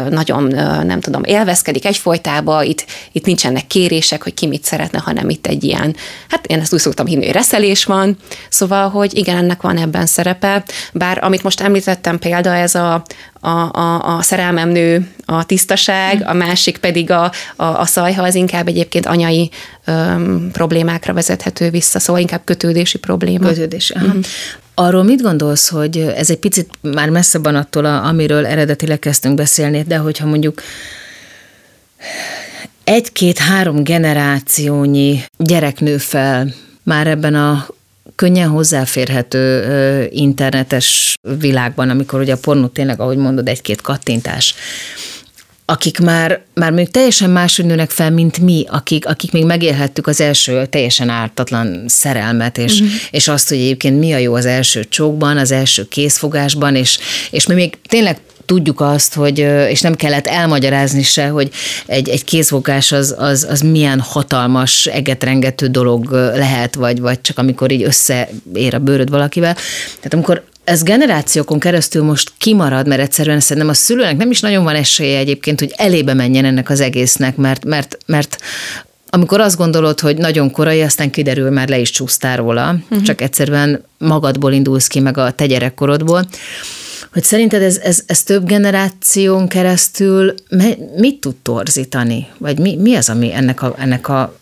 nagyon, 0.10 0.44
nem 0.86 1.00
tudom, 1.00 1.24
élvezkedik 1.24 1.86
egyfolytába, 1.86 2.64
itt, 2.64 2.86
itt 3.12 3.26
nincsenek 3.26 3.68
kérések, 3.68 4.24
hogy 4.24 4.34
ki 4.34 4.48
mit 4.48 4.64
szeretne, 4.64 5.00
hanem 5.00 5.30
itt 5.30 5.48
egy 5.48 5.64
ilyen, 5.64 5.96
hát 6.30 6.46
én 6.48 6.60
ezt 6.60 6.74
úgy 6.74 6.80
szoktam 6.80 7.06
hinni, 7.06 7.26
hogy 7.26 7.34
reszelés 7.34 7.84
van, 7.84 8.18
szóval, 8.50 8.90
hogy 8.90 9.18
igen, 9.18 9.38
ennek 9.38 9.62
van 9.62 9.78
ebben 9.78 10.06
szerepe, 10.06 10.64
bár 10.94 11.24
amit 11.24 11.44
most 11.44 11.62
említettem 11.62 12.20
példa, 12.20 12.54
ez 12.54 12.76
a, 12.76 13.04
a, 13.40 13.50
a, 13.80 14.18
a 14.18 14.22
szerelmem 14.22 14.70
nő 14.70 15.08
a 15.26 15.46
tisztaság, 15.46 16.24
a 16.26 16.34
másik 16.34 16.78
pedig 16.78 17.12
a, 17.12 17.32
a, 17.56 17.64
a 17.64 17.86
szajha, 17.86 18.24
az 18.24 18.36
inkább 18.36 18.68
egyébként 18.68 19.06
anyai 19.06 19.50
öm, 19.86 20.50
problémákra 20.52 21.14
vezethető 21.14 21.70
vissza, 21.70 22.00
szóval 22.00 22.22
inkább 22.22 22.42
kötődési 22.44 22.98
probléma. 22.98 23.48
Kötődési, 23.48 23.94
aha. 23.94 24.06
Uh-huh. 24.06 24.24
Arról 24.74 25.04
mit 25.04 25.22
gondolsz, 25.22 25.70
hogy 25.70 25.98
ez 25.98 26.30
egy 26.30 26.40
picit 26.40 26.70
már 26.82 27.10
messze 27.10 27.40
van 27.40 27.56
attól, 27.56 27.86
amiről 27.86 28.46
eredetileg 28.46 29.00
kezdtünk 29.00 29.36
beszélni, 29.36 29.84
de 29.88 29.98
hogyha 29.98 30.26
mondjuk 30.26 30.62
egy-két-három 32.84 33.84
generációnyi 33.84 35.24
gyerek 35.38 35.80
nő 35.80 35.98
fel 35.98 36.54
már 36.84 37.08
ebben 37.08 37.36
a 37.36 37.68
könnyen 38.18 38.50
hozzáférhető 38.50 40.08
internetes 40.12 41.16
világban, 41.40 41.90
amikor 41.90 42.20
ugye 42.20 42.34
a 42.34 42.38
pornó 42.42 42.68
tényleg, 42.68 43.00
ahogy 43.00 43.18
mondod, 43.18 43.48
egy-két 43.48 43.82
kattintás, 43.82 44.56
akik 45.70 46.00
már, 46.00 46.42
már 46.54 46.72
még 46.72 46.92
teljesen 46.92 47.30
máshogy 47.30 47.66
nőnek 47.66 47.90
fel, 47.90 48.12
mint 48.12 48.38
mi, 48.38 48.66
akik, 48.70 49.06
akik 49.06 49.32
még 49.32 49.46
megélhettük 49.46 50.08
az 50.08 50.22
első 50.22 50.66
teljesen 50.66 51.10
ártatlan 51.10 51.84
szerelmet, 51.88 52.58
és, 52.58 52.74
uh-huh. 52.74 52.90
és 53.12 53.28
azt, 53.28 53.50
hogy 53.50 53.58
egyébként 53.58 54.00
mi 54.00 54.14
a 54.14 54.18
jó 54.18 54.34
az 54.34 54.46
első 54.46 54.84
csókban, 54.84 55.38
az 55.38 55.52
első 55.52 55.88
készfogásban, 55.88 56.76
és, 56.76 57.00
és 57.32 57.48
mi 57.48 57.54
még 57.54 57.78
tényleg 57.88 58.18
tudjuk 58.48 58.82
azt, 58.82 59.14
hogy, 59.14 59.40
és 59.70 59.82
nem 59.82 59.96
kellett 59.96 60.28
elmagyarázni 60.28 61.04
se, 61.04 61.28
hogy 61.28 61.50
egy, 61.86 62.10
egy 62.10 62.24
kézfogás 62.24 62.92
az, 62.92 63.16
az, 63.18 63.48
az 63.50 63.62
milyen 63.62 64.00
hatalmas, 64.00 64.86
egetrengető 64.86 65.68
dolog 65.68 66.12
lehet, 66.12 66.76
vagy, 66.76 67.00
vagy 67.00 67.22
csak 67.22 67.38
amikor 67.38 67.72
így 67.72 67.84
összeér 67.84 68.74
a 68.74 68.80
bőröd 68.80 69.10
valakivel. 69.10 69.54
Tehát 69.96 70.14
amikor 70.14 70.44
ez 70.64 70.84
generációkon 70.84 71.60
keresztül 71.60 72.04
most 72.04 72.32
kimarad, 72.38 72.88
mert 72.88 73.02
egyszerűen 73.02 73.40
szerintem 73.40 73.72
a 73.72 73.74
szülőnek 73.74 74.18
nem 74.18 74.32
is 74.32 74.40
nagyon 74.40 74.64
van 74.64 74.76
esélye 74.76 75.18
egyébként, 75.18 75.60
hogy 75.60 75.74
elébe 75.76 76.14
menjen 76.14 76.46
ennek 76.46 76.70
az 76.70 76.80
egésznek, 76.80 77.36
mert, 77.36 77.66
mert, 77.66 77.98
mert 78.06 78.38
amikor 79.10 79.40
azt 79.40 79.58
gondolod, 79.58 80.00
hogy 80.00 80.18
nagyon 80.18 80.52
korai, 80.52 80.82
aztán 80.82 81.10
kiderül, 81.10 81.50
már 81.50 81.70
le 81.70 81.78
is 81.78 81.90
csúsztál 81.90 82.38
róla, 82.38 82.76
uh-huh. 82.90 83.02
csak 83.02 83.22
egyszerűen 83.22 83.84
magadból 83.98 84.54
indulsz 84.54 84.88
ki, 84.88 85.00
meg 85.00 85.18
a 85.18 85.32
te 85.32 85.46
gyerekkorodból 85.46 86.28
hogy 87.14 87.24
szerinted 87.24 87.62
ez, 87.62 87.78
ez, 87.78 88.04
ez 88.06 88.24
több 88.24 88.46
generáción 88.46 89.48
keresztül 89.48 90.34
mit 90.96 91.20
tud 91.20 91.36
torzítani? 91.36 92.28
Vagy 92.38 92.60
mi, 92.60 92.76
mi 92.76 92.96
az, 92.96 93.10
ami 93.10 93.34
ennek 93.34 93.62
a, 93.62 93.76
ennek 93.78 94.10
a 94.10 94.38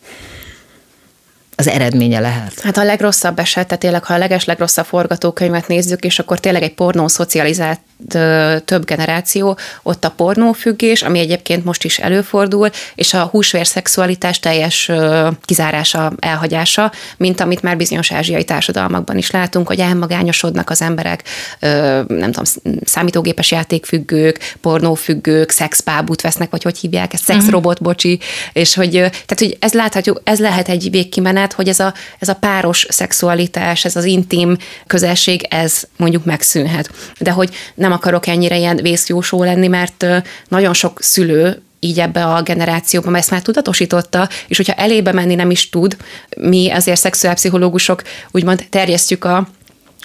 az 1.55 1.67
eredménye 1.67 2.19
lehet? 2.19 2.59
Hát 2.59 2.77
a 2.77 2.83
legrosszabb 2.83 3.39
eset, 3.39 3.67
tehát 3.67 3.81
tényleg, 3.81 4.03
ha 4.03 4.13
a 4.13 4.17
leges 4.17 4.45
legrosszabb 4.45 4.85
forgatókönyvet 4.85 5.67
nézzük, 5.67 6.03
és 6.03 6.19
akkor 6.19 6.39
tényleg 6.39 6.61
egy 6.61 6.73
pornó 6.73 7.07
szocializált 7.07 7.79
több 8.65 8.85
generáció, 8.85 9.57
ott 9.83 10.05
a 10.05 10.09
pornófüggés, 10.09 11.01
ami 11.01 11.19
egyébként 11.19 11.65
most 11.65 11.83
is 11.83 11.99
előfordul, 11.99 12.69
és 12.95 13.13
a 13.13 13.23
húsvér 13.23 13.67
szexualitás 13.67 14.39
teljes 14.39 14.91
kizárása, 15.45 16.13
elhagyása, 16.19 16.91
mint 17.17 17.41
amit 17.41 17.61
már 17.61 17.77
bizonyos 17.77 18.11
ázsiai 18.11 18.43
társadalmakban 18.43 19.17
is 19.17 19.31
látunk, 19.31 19.67
hogy 19.67 19.79
elmagányosodnak 19.79 20.69
az 20.69 20.81
emberek, 20.81 21.23
nem 22.07 22.31
tudom, 22.31 22.43
számítógépes 22.83 23.51
játékfüggők, 23.51 24.55
pornófüggők, 24.61 25.49
szexpábút 25.49 26.21
vesznek, 26.21 26.49
vagy 26.51 26.63
hogy 26.63 26.77
hívják 26.77 27.13
ezt, 27.13 27.23
szexrobot, 27.23 27.81
bocsi, 27.81 28.19
és 28.53 28.75
hogy, 28.75 28.91
tehát, 28.91 29.39
hogy 29.39 29.57
ez 29.59 29.73
láthatjuk, 29.73 30.21
ez 30.23 30.39
lehet 30.39 30.69
egy 30.69 30.87
végkimenet, 30.91 31.53
hogy 31.53 31.67
ez 31.67 31.79
a, 31.79 31.93
ez 32.19 32.27
a 32.27 32.35
páros 32.35 32.85
szexualitás, 32.89 33.85
ez 33.85 33.95
az 33.95 34.05
intim 34.05 34.57
közelség, 34.87 35.47
ez 35.49 35.83
mondjuk 35.97 36.25
megszűnhet. 36.25 36.89
De 37.19 37.31
hogy 37.31 37.49
nem 37.85 37.93
akarok 37.93 38.27
ennyire 38.27 38.57
ilyen 38.57 38.75
vészjósó 38.75 39.43
lenni, 39.43 39.67
mert 39.67 40.05
nagyon 40.47 40.73
sok 40.73 41.01
szülő 41.01 41.61
így 41.79 41.99
ebbe 41.99 42.25
a 42.25 42.41
generációban 42.41 43.15
ezt 43.15 43.31
már 43.31 43.41
tudatosította, 43.41 44.29
és 44.47 44.57
hogyha 44.57 44.73
elébe 44.73 45.11
menni 45.11 45.35
nem 45.35 45.51
is 45.51 45.69
tud, 45.69 45.97
mi 46.37 46.71
azért 46.71 46.99
szexuálpszichológusok 46.99 48.01
úgymond 48.31 48.65
terjesztjük 48.69 49.23
a 49.23 49.47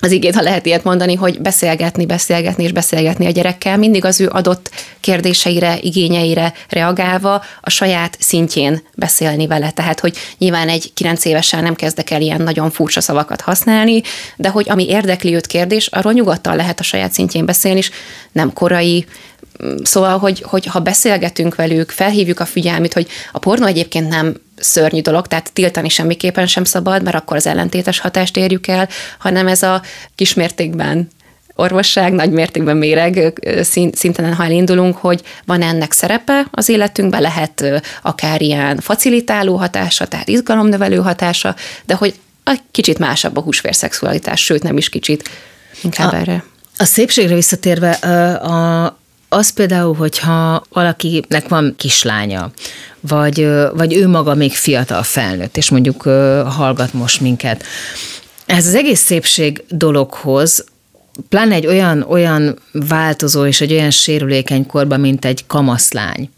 az 0.00 0.11
igét, 0.11 0.35
ha 0.35 0.42
lehet 0.42 0.66
ilyet 0.66 0.85
mondani, 0.85 1.14
hogy 1.14 1.40
beszélgetni, 1.40 2.07
beszélgetni 2.07 2.64
és 2.64 2.73
beszélgetni 2.73 3.26
a 3.26 3.30
gyerekkel, 3.30 3.76
mindig 3.76 4.04
az 4.04 4.21
ő 4.21 4.28
adott 4.28 4.71
kérdéseire, 5.00 5.78
igényeire 5.80 6.52
reagálva 6.69 7.42
a 7.61 7.71
saját 7.71 8.16
szintjén 8.21 8.83
beszélni 8.95 9.47
vele. 9.47 9.71
Tehát, 9.71 10.00
hogy 10.00 10.16
nyilván 10.38 10.69
egy 10.69 10.92
kilenc 10.95 11.25
évesen 11.25 11.62
nem 11.62 11.75
kezdek 11.75 12.11
el 12.11 12.21
ilyen 12.21 12.42
nagyon 12.42 12.71
furcsa 12.71 13.00
szavakat 13.00 13.40
használni, 13.40 14.02
de 14.37 14.49
hogy 14.49 14.66
ami 14.69 14.88
érdekli 14.88 15.35
őt 15.35 15.47
kérdés, 15.47 15.87
arról 15.87 16.12
nyugodtan 16.12 16.57
lehet 16.57 16.80
a 16.80 16.83
saját 16.83 17.12
szintjén 17.12 17.45
beszélni, 17.45 17.78
és 17.78 17.90
nem 18.33 18.52
korai, 18.52 19.07
Szóval, 19.83 20.19
hogy, 20.19 20.43
hogy 20.47 20.67
ha 20.67 20.79
beszélgetünk 20.79 21.55
velük, 21.55 21.90
felhívjuk 21.90 22.40
a 22.40 22.45
figyelmét, 22.45 22.93
hogy 22.93 23.09
a 23.33 23.38
pornó 23.38 23.67
egyébként 23.67 24.09
nem 24.09 24.35
szörnyű 24.57 25.00
dolog, 25.00 25.26
tehát 25.26 25.52
tiltani 25.52 25.88
semmiképpen 25.88 26.47
sem 26.47 26.64
szabad, 26.64 27.02
mert 27.02 27.17
akkor 27.17 27.37
az 27.37 27.47
ellentétes 27.47 27.99
hatást 27.99 28.37
érjük 28.37 28.67
el, 28.67 28.88
hanem 29.19 29.47
ez 29.47 29.62
a 29.62 29.83
kismértékben 30.14 31.09
orvosság, 31.55 32.12
nagy 32.12 32.31
mértékben 32.31 32.76
méreg 32.76 33.40
szinten, 33.93 34.35
ha 34.35 34.45
elindulunk, 34.45 34.97
hogy 34.97 35.23
van 35.45 35.62
ennek 35.62 35.93
szerepe 35.93 36.47
az 36.50 36.69
életünkben, 36.69 37.21
lehet 37.21 37.83
akár 38.02 38.43
ilyen 38.43 38.79
facilitáló 38.81 39.57
hatása, 39.57 40.07
tehát 40.07 40.29
izgalomnövelő 40.29 40.97
hatása, 40.97 41.55
de 41.87 41.95
hogy 41.95 42.14
egy 42.45 42.61
kicsit 42.71 42.99
másabb 42.99 43.37
a 43.37 43.40
húsvérszexualitás, 43.40 44.45
sőt 44.45 44.62
nem 44.62 44.76
is 44.76 44.88
kicsit, 44.88 45.29
inkább 45.83 46.12
a, 46.12 46.17
erre. 46.17 46.45
A 46.76 46.85
szépségre 46.85 47.35
visszatérve, 47.35 47.90
a, 47.90 48.85
az 49.32 49.50
például, 49.50 49.94
hogyha 49.94 50.62
valakinek 50.68 51.49
van 51.49 51.75
kislánya, 51.76 52.50
vagy, 53.00 53.49
vagy 53.75 53.94
ő 53.94 54.08
maga 54.08 54.34
még 54.34 54.52
fiatal 54.52 55.02
felnőtt, 55.02 55.56
és 55.56 55.70
mondjuk 55.70 56.02
hallgat 56.46 56.92
most 56.92 57.20
minket, 57.20 57.64
ez 58.46 58.66
az 58.66 58.75
egész 58.75 59.00
szépség 59.00 59.64
dologhoz 59.68 60.64
pláne 61.28 61.54
egy 61.54 61.66
olyan, 61.66 62.02
olyan 62.02 62.58
változó 62.72 63.46
és 63.46 63.60
egy 63.60 63.72
olyan 63.72 63.90
sérülékeny 63.90 64.66
korban, 64.66 65.00
mint 65.00 65.25
egy 65.25 65.46
kamaszlány, 65.46 66.30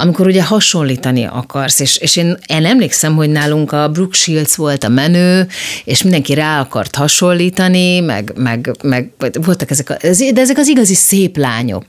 amikor 0.00 0.26
ugye 0.26 0.42
hasonlítani 0.44 1.24
akarsz, 1.24 1.80
és, 1.80 1.96
és 1.96 2.16
én, 2.16 2.38
én 2.46 2.64
emlékszem, 2.64 3.14
hogy 3.14 3.30
nálunk 3.30 3.72
a 3.72 3.88
Brooke 3.88 4.16
Shields 4.16 4.56
volt 4.56 4.84
a 4.84 4.88
menő, 4.88 5.46
és 5.84 6.02
mindenki 6.02 6.34
rá 6.34 6.60
akart 6.60 6.94
hasonlítani, 6.94 8.00
meg, 8.00 8.32
meg, 8.36 8.70
meg 8.82 9.10
voltak 9.32 9.70
ezek, 9.70 9.90
a, 9.90 9.96
de 10.32 10.40
ezek 10.40 10.58
az 10.58 10.68
igazi 10.68 10.94
szép 10.94 11.36
lányok. 11.36 11.84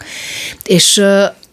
És 0.63 1.01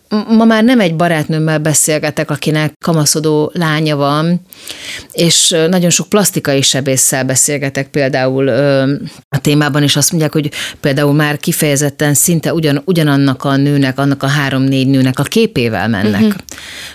ma 0.08 0.44
már 0.44 0.64
nem 0.64 0.80
egy 0.80 0.96
barátnőmmel 0.96 1.58
beszélgetek, 1.58 2.30
akinek 2.30 2.72
kamaszodó 2.84 3.50
lánya 3.54 3.96
van, 3.96 4.40
és 5.12 5.56
nagyon 5.68 5.90
sok 5.90 6.08
plastikai 6.08 6.62
sebésszel 6.62 7.24
beszélgetek 7.24 7.88
például 7.88 8.48
a 9.28 9.38
témában, 9.40 9.82
és 9.82 9.96
azt 9.96 10.10
mondják, 10.10 10.32
hogy 10.32 10.50
például 10.80 11.12
már 11.12 11.38
kifejezetten 11.38 12.14
szinte 12.14 12.52
ugyan, 12.52 12.82
ugyanannak 12.84 13.44
a 13.44 13.56
nőnek, 13.56 13.98
annak 13.98 14.22
a 14.22 14.26
három-négy 14.26 14.86
nőnek 14.86 15.18
a 15.18 15.22
képével 15.22 15.88
mennek 15.88 16.22
uh-huh. 16.22 16.40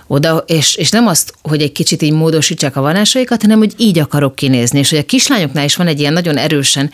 oda, 0.08 0.44
és, 0.48 0.76
és 0.76 0.90
nem 0.90 1.08
azt, 1.08 1.34
hogy 1.42 1.62
egy 1.62 1.72
kicsit 1.72 2.02
így 2.02 2.14
módosítsák 2.14 2.76
a 2.76 2.82
vonásaikat, 2.82 3.42
hanem 3.42 3.58
hogy 3.58 3.74
így 3.78 4.00
akarok 4.00 4.36
kinézni, 4.36 4.80
és 4.80 4.90
hogy 4.90 5.00
a 5.00 5.06
kislányoknál 5.06 5.66
is 5.66 5.76
van 5.76 5.88
egy 5.88 6.00
ilyen 6.00 6.14
nagyon 6.14 6.38
erősen 6.38 6.92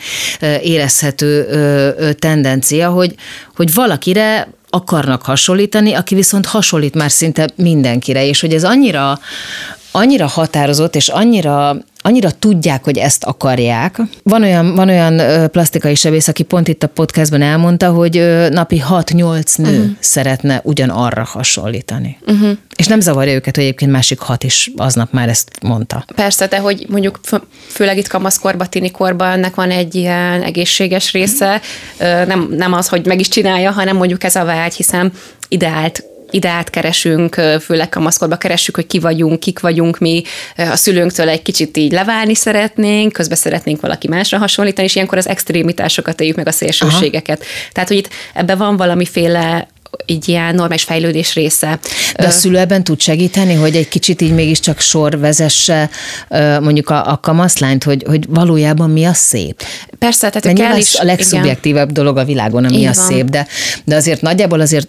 érezhető 0.62 1.46
tendencia, 2.18 2.90
hogy, 2.90 3.14
hogy 3.54 3.74
valakire 3.74 4.48
akarnak 4.70 5.22
hasonlítani, 5.22 5.92
aki 5.92 6.14
viszont 6.14 6.46
hasonlít 6.46 6.94
már 6.94 7.10
szinte 7.10 7.48
mindenkire, 7.54 8.24
és 8.24 8.40
hogy 8.40 8.54
ez 8.54 8.64
annyira, 8.64 9.18
annyira 9.90 10.26
határozott, 10.26 10.94
és 10.94 11.08
annyira 11.08 11.76
annyira 12.00 12.30
tudják, 12.30 12.84
hogy 12.84 12.98
ezt 12.98 13.24
akarják. 13.24 14.00
Van 14.22 14.42
olyan, 14.42 14.74
van 14.74 14.88
olyan 14.88 15.20
plastikai 15.50 15.94
sebész, 15.94 16.28
aki 16.28 16.42
pont 16.42 16.68
itt 16.68 16.82
a 16.82 16.86
podcastban 16.86 17.42
elmondta, 17.42 17.90
hogy 17.90 18.14
napi 18.50 18.82
6-8 18.88 19.58
nő 19.58 19.78
uh-huh. 19.78 19.90
szeretne 20.00 20.60
ugyanarra 20.64 21.24
hasonlítani. 21.24 22.18
Uh-huh. 22.26 22.50
És 22.76 22.86
nem 22.86 23.00
zavarja 23.00 23.34
őket, 23.34 23.54
hogy 23.54 23.64
egyébként 23.64 23.90
másik 23.90 24.18
hat 24.18 24.44
is 24.44 24.70
aznap 24.76 25.12
már 25.12 25.28
ezt 25.28 25.50
mondta. 25.62 26.04
Persze, 26.14 26.46
de 26.46 26.58
hogy 26.58 26.86
mondjuk 26.88 27.20
főleg 27.68 27.96
itt 27.96 28.08
kamaszkorba, 28.08 28.66
tinikorban 28.66 29.30
ennek 29.30 29.54
van 29.54 29.70
egy 29.70 29.94
ilyen 29.94 30.42
egészséges 30.42 31.12
része, 31.12 31.60
nem, 31.98 32.48
nem 32.56 32.72
az, 32.72 32.88
hogy 32.88 33.06
meg 33.06 33.20
is 33.20 33.28
csinálja, 33.28 33.70
hanem 33.70 33.96
mondjuk 33.96 34.24
ez 34.24 34.36
a 34.36 34.44
vágy, 34.44 34.74
hiszen 34.74 35.12
ideált 35.48 36.04
ideát 36.30 36.70
keresünk, 36.70 37.34
főleg 37.60 37.88
kamaszkorba 37.88 38.36
keressük, 38.36 38.74
hogy 38.74 38.86
ki 38.86 38.98
vagyunk, 38.98 39.40
kik 39.40 39.60
vagyunk 39.60 39.98
mi, 39.98 40.22
a 40.56 40.76
szülőnktől 40.76 41.28
egy 41.28 41.42
kicsit 41.42 41.76
így 41.76 41.92
leválni 41.92 42.34
szeretnénk, 42.34 43.12
közben 43.12 43.36
szeretnénk 43.36 43.80
valaki 43.80 44.08
másra 44.08 44.38
hasonlítani, 44.38 44.86
és 44.86 44.94
ilyenkor 44.94 45.18
az 45.18 45.28
extrémitásokat 45.28 46.20
éljük 46.20 46.36
meg 46.36 46.46
a 46.46 46.52
szélsőségeket. 46.52 47.40
Aha. 47.40 47.70
Tehát, 47.72 47.88
hogy 47.88 47.98
itt 47.98 48.08
ebben 48.34 48.58
van 48.58 48.76
valamiféle 48.76 49.68
így 50.06 50.28
ilyen 50.28 50.54
normális 50.54 50.82
fejlődés 50.82 51.34
része. 51.34 51.78
De 52.16 52.26
a 52.26 52.30
szülő 52.30 52.58
ebben 52.58 52.84
tud 52.84 53.00
segíteni, 53.00 53.54
hogy 53.54 53.76
egy 53.76 53.88
kicsit 53.88 54.20
így 54.20 54.34
mégiscsak 54.34 54.80
sor 54.80 55.18
vezesse 55.18 55.90
mondjuk 56.60 56.90
a, 56.90 57.10
a 57.10 57.20
kamaszlányt, 57.22 57.84
hogy, 57.84 58.04
hogy 58.06 58.24
valójában 58.28 58.90
mi 58.90 59.04
a 59.04 59.12
szép? 59.12 59.62
Persze, 59.98 60.30
tehát 60.30 60.58
kell 60.58 60.76
is, 60.76 60.94
a 60.94 61.04
legszubjektívebb 61.04 61.90
igen. 61.90 61.94
dolog 61.94 62.16
a 62.16 62.24
világon, 62.24 62.64
ami 62.64 62.86
a 62.86 62.92
szép, 62.92 63.24
de, 63.24 63.46
de 63.84 63.96
azért 63.96 64.20
nagyjából 64.20 64.60
azért 64.60 64.88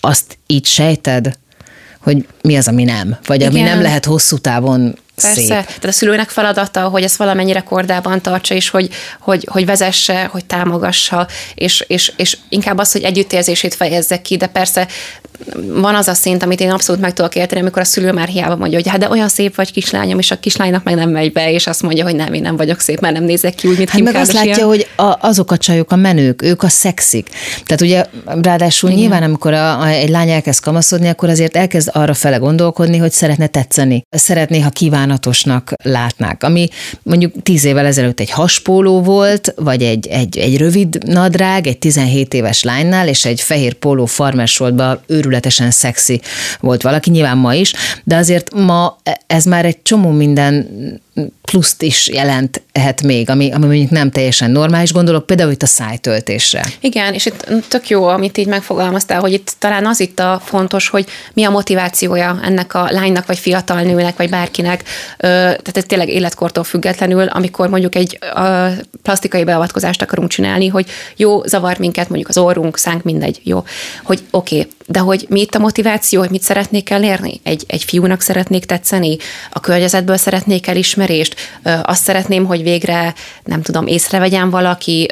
azt 0.00 0.38
így 0.46 0.66
sejted, 0.66 1.38
hogy 2.00 2.26
mi 2.42 2.56
az, 2.56 2.68
ami 2.68 2.84
nem, 2.84 3.18
vagy 3.26 3.40
Igen. 3.40 3.50
ami 3.50 3.60
nem 3.60 3.82
lehet 3.82 4.04
hosszú 4.04 4.38
távon 4.38 4.98
Persze, 5.20 5.40
szép. 5.40 5.48
tehát 5.48 5.84
a 5.84 5.92
szülőnek 5.92 6.28
feladata, 6.28 6.88
hogy 6.88 7.02
ezt 7.02 7.16
valamennyire 7.16 7.60
kordában 7.60 8.22
tartsa, 8.22 8.54
és 8.54 8.70
hogy, 8.70 8.88
hogy, 9.20 9.48
hogy 9.50 9.66
vezesse, 9.66 10.24
hogy 10.24 10.44
támogassa, 10.44 11.26
és, 11.54 11.84
és, 11.86 12.12
és 12.16 12.36
inkább 12.48 12.78
az, 12.78 12.92
hogy 12.92 13.02
együttérzését 13.02 13.74
fejezze 13.74 14.22
ki, 14.22 14.36
de 14.36 14.46
persze 14.46 14.88
van 15.66 15.94
az 15.94 16.08
a 16.08 16.14
szint, 16.14 16.42
amit 16.42 16.60
én 16.60 16.70
abszolút 16.70 17.00
meg 17.00 17.12
tudok 17.12 17.34
érteni, 17.34 17.60
amikor 17.60 17.82
a 17.82 17.84
szülő 17.84 18.12
már 18.12 18.28
hiába 18.28 18.56
mondja, 18.56 18.78
hogy 18.78 18.88
hát 18.88 18.98
de 18.98 19.08
olyan 19.08 19.28
szép 19.28 19.54
vagy 19.54 19.72
kislányom, 19.72 20.18
és 20.18 20.30
a 20.30 20.38
kislánynak 20.40 20.84
meg 20.84 20.94
nem 20.94 21.10
megy 21.10 21.32
be, 21.32 21.52
és 21.52 21.66
azt 21.66 21.82
mondja, 21.82 22.04
hogy 22.04 22.14
nem, 22.14 22.32
én 22.32 22.42
nem 22.42 22.56
vagyok 22.56 22.80
szép, 22.80 23.00
mert 23.00 23.14
nem 23.14 23.24
nézek 23.24 23.54
ki 23.54 23.68
úgy, 23.68 23.76
mint 23.76 23.90
hát 23.90 24.00
meg 24.00 24.14
azt 24.14 24.32
látja, 24.32 24.66
hogy 24.66 24.86
a, 24.96 25.14
azok 25.20 25.50
a 25.50 25.56
csajok 25.56 25.92
a 25.92 25.96
menők, 25.96 26.42
ők 26.42 26.62
a 26.62 26.68
szexik. 26.68 27.28
Tehát 27.64 27.80
ugye 27.80 28.04
ráadásul 28.42 28.88
Igen. 28.88 29.00
nyilván, 29.00 29.22
amikor 29.22 29.52
a, 29.52 29.80
a, 29.80 29.86
egy 29.86 30.08
lány 30.08 30.30
elkezd 30.30 30.62
kamaszodni, 30.62 31.08
akkor 31.08 31.28
azért 31.28 31.56
elkezd 31.56 31.90
arra 31.92 32.14
fele 32.14 32.36
gondolkodni, 32.36 32.96
hogy 32.96 33.12
szeretne 33.12 33.46
tetszeni. 33.46 34.02
Szeretné, 34.10 34.60
ha 34.60 34.70
kívánatosnak 34.70 35.72
látnák. 35.84 36.42
Ami 36.42 36.68
mondjuk 37.02 37.32
tíz 37.42 37.64
évvel 37.64 37.86
ezelőtt 37.86 38.20
egy 38.20 38.30
haspóló 38.30 39.02
volt, 39.02 39.52
vagy 39.56 39.82
egy, 39.82 40.06
egy, 40.06 40.38
egy 40.38 40.56
rövid 40.56 40.98
nadrág, 41.04 41.66
egy 41.66 41.78
17 41.78 42.34
éves 42.34 42.62
lánynál, 42.62 43.08
és 43.08 43.24
egy 43.24 43.40
fehér 43.40 43.74
póló 43.74 44.06
farmersoltba 44.06 45.00
őrül 45.06 45.29
őrületesen 45.30 45.70
szexi 45.70 46.20
volt 46.60 46.82
valaki, 46.82 47.10
nyilván 47.10 47.38
ma 47.38 47.54
is, 47.54 47.72
de 48.04 48.16
azért 48.16 48.54
ma 48.54 48.96
ez 49.26 49.44
már 49.44 49.64
egy 49.64 49.82
csomó 49.82 50.10
minden 50.10 50.68
pluszt 51.50 51.82
is 51.82 52.08
jelenthet 52.08 53.02
még, 53.02 53.30
ami, 53.30 53.52
ami 53.52 53.66
mondjuk 53.66 53.90
nem 53.90 54.10
teljesen 54.10 54.50
normális, 54.50 54.92
gondolok 54.92 55.26
például 55.26 55.50
itt 55.50 55.62
a 55.62 55.66
szájtöltésre. 55.66 56.64
Igen, 56.80 57.14
és 57.14 57.26
itt 57.26 57.46
tök 57.68 57.88
jó, 57.88 58.04
amit 58.06 58.38
így 58.38 58.46
megfogalmaztál, 58.46 59.20
hogy 59.20 59.32
itt 59.32 59.54
talán 59.58 59.86
az 59.86 60.00
itt 60.00 60.18
a 60.18 60.40
fontos, 60.44 60.88
hogy 60.88 61.06
mi 61.32 61.44
a 61.44 61.50
motivációja 61.50 62.40
ennek 62.44 62.74
a 62.74 62.88
lánynak, 62.90 63.26
vagy 63.26 63.38
fiatal 63.38 63.80
nőnek, 63.80 64.16
vagy 64.16 64.30
bárkinek, 64.30 64.82
tehát 65.18 65.76
ez 65.76 65.84
tényleg 65.86 66.08
életkortól 66.08 66.64
függetlenül, 66.64 67.22
amikor 67.22 67.68
mondjuk 67.68 67.94
egy 67.94 68.18
plastikai 69.02 69.44
beavatkozást 69.44 70.02
akarunk 70.02 70.30
csinálni, 70.30 70.68
hogy 70.68 70.86
jó, 71.16 71.42
zavar 71.42 71.78
minket 71.78 72.08
mondjuk 72.08 72.28
az 72.28 72.38
orrunk, 72.38 72.78
szánk, 72.78 73.02
mindegy, 73.02 73.40
jó, 73.44 73.64
hogy 74.02 74.22
oké, 74.30 74.58
okay, 74.58 74.70
de 74.90 74.98
hogy 74.98 75.26
mi 75.28 75.40
itt 75.40 75.54
a 75.54 75.58
motiváció, 75.58 76.20
hogy 76.20 76.30
mit 76.30 76.42
szeretnék 76.42 76.90
elérni? 76.90 77.40
Egy, 77.42 77.64
egy 77.66 77.84
fiúnak 77.84 78.20
szeretnék 78.20 78.64
tetszeni? 78.64 79.16
A 79.50 79.60
környezetből 79.60 80.16
szeretnék 80.16 80.66
elismerést? 81.10 81.34
Azt 81.82 82.02
szeretném, 82.02 82.44
hogy 82.44 82.62
végre, 82.62 83.14
nem 83.44 83.62
tudom, 83.62 83.86
észrevegyem 83.86 84.50
valaki, 84.50 85.06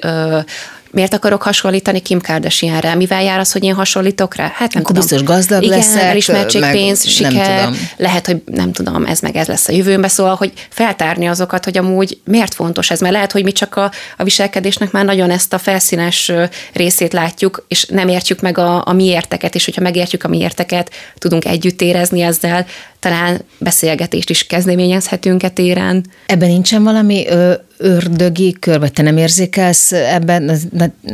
Miért 0.91 1.15
akarok 1.15 1.43
hasonlítani 1.43 2.01
Kim 2.01 2.21
Kardashianre? 2.21 2.95
Mivel 2.95 3.23
jár 3.23 3.39
az, 3.39 3.53
hogy 3.53 3.65
én 3.65 3.75
hasonlítok 3.75 4.35
rá? 4.35 4.53
Hát 4.55 4.73
nem 4.73 4.83
Akkor 4.83 4.97
tudom. 4.97 5.01
biztos 5.01 5.23
gazdag 5.23 5.63
Igen, 5.63 5.79
leszek, 5.79 6.03
elismertség, 6.03 6.61
meg 6.61 6.73
pénz, 6.73 7.09
siker. 7.09 7.65
tudom. 7.65 7.79
Lehet, 7.97 8.27
hogy 8.27 8.43
nem 8.45 8.73
tudom, 8.73 9.05
ez 9.05 9.21
meg 9.21 9.37
ez 9.37 9.47
lesz 9.47 9.69
a 9.69 9.73
jövőmben, 9.73 10.11
szóval, 10.11 10.35
hogy 10.35 10.53
feltárni 10.69 11.27
azokat, 11.27 11.65
hogy 11.65 11.79
amúgy 11.79 12.19
miért 12.25 12.55
fontos 12.55 12.91
ez, 12.91 13.01
mert 13.01 13.13
lehet, 13.13 13.33
hogy 13.33 13.43
mi 13.43 13.53
csak 13.53 13.77
a, 13.77 13.91
a 14.17 14.25
viselkedésnek 14.25 14.91
már 14.91 15.05
nagyon 15.05 15.31
ezt 15.31 15.53
a 15.53 15.59
felszínes 15.59 16.33
részét 16.73 17.13
látjuk, 17.13 17.65
és 17.69 17.85
nem 17.85 18.09
értjük 18.09 18.41
meg 18.41 18.59
a, 18.59 18.83
a 18.87 18.93
miérteket, 18.93 19.55
és 19.55 19.65
hogyha 19.65 19.83
megértjük 19.83 20.25
a 20.25 20.29
miérteket, 20.29 20.91
tudunk 21.19 21.45
együtt 21.45 21.81
érezni 21.81 22.21
ezzel, 22.21 22.67
talán 22.99 23.41
beszélgetést 23.59 24.31
is 24.31 24.47
kezdeményezhetünk 24.47 25.43
e 25.43 25.49
téren. 25.49 26.05
Ebben 26.27 26.49
nincsen 26.49 26.83
valami 26.83 27.29
ö, 27.29 27.53
ördögi 27.77 28.57
kör, 28.61 28.79
vagy 28.79 28.93
te 28.93 29.03
nem 29.03 29.17
érzékelsz 29.17 29.93
ebben? 29.93 30.61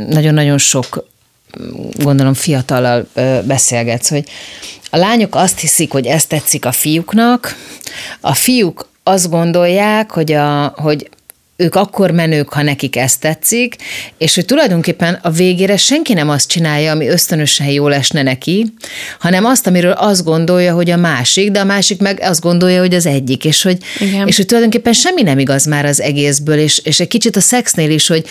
Nagyon-nagyon 0.09 0.57
sok 0.57 1.07
gondolom 2.03 2.33
fiatallal 2.33 3.07
ö, 3.13 3.39
beszélgetsz, 3.43 4.09
hogy 4.09 4.29
a 4.89 4.97
lányok 4.97 5.35
azt 5.35 5.59
hiszik, 5.59 5.91
hogy 5.91 6.05
ez 6.05 6.25
tetszik 6.25 6.65
a 6.65 6.71
fiúknak, 6.71 7.55
a 8.21 8.33
fiúk 8.33 8.89
azt 9.03 9.29
gondolják, 9.29 10.11
hogy, 10.11 10.31
a, 10.31 10.73
hogy 10.77 11.09
ők 11.57 11.75
akkor 11.75 12.11
menők, 12.11 12.49
ha 12.49 12.61
nekik 12.61 12.95
ezt 12.95 13.19
tetszik, 13.19 13.75
és 14.17 14.35
hogy 14.35 14.45
tulajdonképpen 14.45 15.19
a 15.21 15.29
végére 15.29 15.77
senki 15.77 16.13
nem 16.13 16.29
azt 16.29 16.49
csinálja, 16.49 16.91
ami 16.91 17.07
ösztönösen 17.07 17.67
jól 17.67 17.93
esne 17.93 18.21
neki, 18.21 18.73
hanem 19.19 19.45
azt, 19.45 19.67
amiről 19.67 19.91
azt 19.91 20.23
gondolja, 20.23 20.73
hogy 20.73 20.89
a 20.89 20.97
másik, 20.97 21.51
de 21.51 21.59
a 21.59 21.63
másik 21.63 22.01
meg 22.01 22.19
azt 22.21 22.41
gondolja, 22.41 22.79
hogy 22.79 22.93
az 22.93 23.05
egyik, 23.05 23.45
és 23.45 23.61
hogy, 23.61 23.77
Igen. 23.99 24.27
és 24.27 24.35
hogy 24.35 24.45
tulajdonképpen 24.45 24.93
semmi 24.93 25.21
nem 25.21 25.39
igaz 25.39 25.65
már 25.65 25.85
az 25.85 26.01
egészből, 26.01 26.57
és, 26.57 26.81
és 26.83 26.99
egy 26.99 27.07
kicsit 27.07 27.35
a 27.35 27.41
szexnél 27.41 27.89
is, 27.89 28.07
hogy 28.07 28.25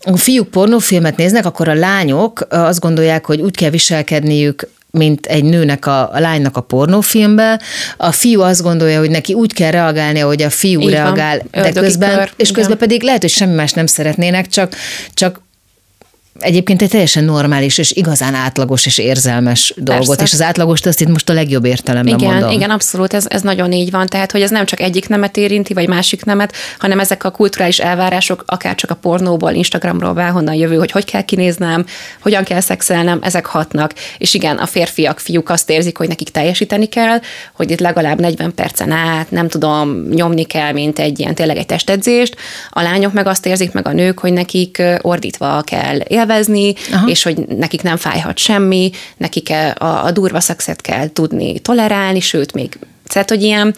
a 0.00 0.16
fiúk 0.16 0.48
pornófilmet 0.48 1.16
néznek, 1.16 1.46
akkor 1.46 1.68
a 1.68 1.74
lányok 1.74 2.46
azt 2.50 2.80
gondolják, 2.80 3.26
hogy 3.26 3.40
úgy 3.40 3.56
kell 3.56 3.70
viselkedniük, 3.70 4.68
mint 4.96 5.26
egy 5.26 5.44
nőnek, 5.44 5.86
a, 5.86 6.12
a 6.12 6.20
lánynak 6.20 6.56
a 6.56 6.60
pornófilmbe. 6.60 7.60
A 7.96 8.12
fiú 8.12 8.40
azt 8.40 8.62
gondolja, 8.62 8.98
hogy 8.98 9.10
neki 9.10 9.34
úgy 9.34 9.52
kell 9.52 9.70
reagálnia, 9.70 10.26
hogy 10.26 10.42
a 10.42 10.50
fiú 10.50 10.80
Így 10.80 10.86
van. 10.90 10.94
reagál, 10.94 11.38
de 11.50 11.58
Ördögi 11.58 11.80
közben, 11.80 12.18
kör, 12.18 12.30
és 12.36 12.48
közben 12.48 12.64
igen. 12.64 12.78
pedig 12.78 13.02
lehet, 13.02 13.20
hogy 13.20 13.30
semmi 13.30 13.54
más 13.54 13.72
nem 13.72 13.86
szeretnének, 13.86 14.46
csak, 14.46 14.74
csak 15.14 15.44
egyébként 16.38 16.82
egy 16.82 16.88
teljesen 16.88 17.24
normális 17.24 17.78
és 17.78 17.92
igazán 17.92 18.34
átlagos 18.34 18.86
és 18.86 18.98
érzelmes 18.98 19.74
dolgot, 19.76 20.06
Persze. 20.06 20.22
és 20.22 20.32
az 20.32 20.42
átlagost 20.42 20.86
azt 20.86 21.00
itt 21.00 21.08
most 21.08 21.28
a 21.28 21.32
legjobb 21.32 21.64
értelemben 21.64 22.18
Igen, 22.18 22.32
mondom. 22.32 22.50
igen, 22.50 22.70
abszolút, 22.70 23.14
ez, 23.14 23.26
ez 23.28 23.42
nagyon 23.42 23.72
így 23.72 23.90
van. 23.90 24.06
Tehát, 24.06 24.32
hogy 24.32 24.42
ez 24.42 24.50
nem 24.50 24.64
csak 24.64 24.80
egyik 24.80 25.08
nemet 25.08 25.36
érinti, 25.36 25.74
vagy 25.74 25.88
másik 25.88 26.24
nemet, 26.24 26.52
hanem 26.78 27.00
ezek 27.00 27.24
a 27.24 27.30
kulturális 27.30 27.78
elvárások, 27.78 28.44
akár 28.46 28.74
csak 28.74 28.90
a 28.90 28.94
pornóból, 28.94 29.52
Instagramról, 29.52 30.12
bárhonnan 30.12 30.54
jövő, 30.54 30.76
hogy 30.76 30.90
hogy 30.90 31.04
kell 31.04 31.22
kinéznem, 31.22 31.84
hogyan 32.20 32.44
kell 32.44 32.60
szexelnem, 32.60 33.18
ezek 33.22 33.46
hatnak. 33.46 33.92
És 34.18 34.34
igen, 34.34 34.56
a 34.56 34.66
férfiak, 34.66 35.18
fiúk 35.18 35.50
azt 35.50 35.70
érzik, 35.70 35.96
hogy 35.96 36.08
nekik 36.08 36.30
teljesíteni 36.30 36.86
kell, 36.86 37.20
hogy 37.52 37.70
itt 37.70 37.80
legalább 37.80 38.20
40 38.20 38.54
percen 38.54 38.90
át, 38.90 39.30
nem 39.30 39.48
tudom, 39.48 40.08
nyomni 40.08 40.44
kell, 40.44 40.72
mint 40.72 40.98
egy 40.98 41.18
ilyen 41.18 41.34
tényleg 41.34 41.56
egy 41.56 41.66
testedzést. 41.66 42.36
A 42.70 42.82
lányok 42.82 43.12
meg 43.12 43.26
azt 43.26 43.46
érzik, 43.46 43.72
meg 43.72 43.86
a 43.86 43.92
nők, 43.92 44.18
hogy 44.18 44.32
nekik 44.32 44.82
ordítva 45.00 45.62
kell 45.64 45.98
élvezni, 46.26 46.74
Aha. 46.92 47.08
És 47.08 47.22
hogy 47.22 47.36
nekik 47.38 47.82
nem 47.82 47.96
fájhat 47.96 48.38
semmi, 48.38 48.90
nekik 49.16 49.52
a, 49.74 50.04
a 50.04 50.10
durva 50.10 50.40
szexet 50.40 50.80
kell 50.80 51.08
tudni 51.12 51.58
tolerálni, 51.58 52.20
sőt, 52.20 52.52
még 52.52 52.78
tehát, 53.08 53.28
hogy 53.28 53.42
ilyen, 53.42 53.74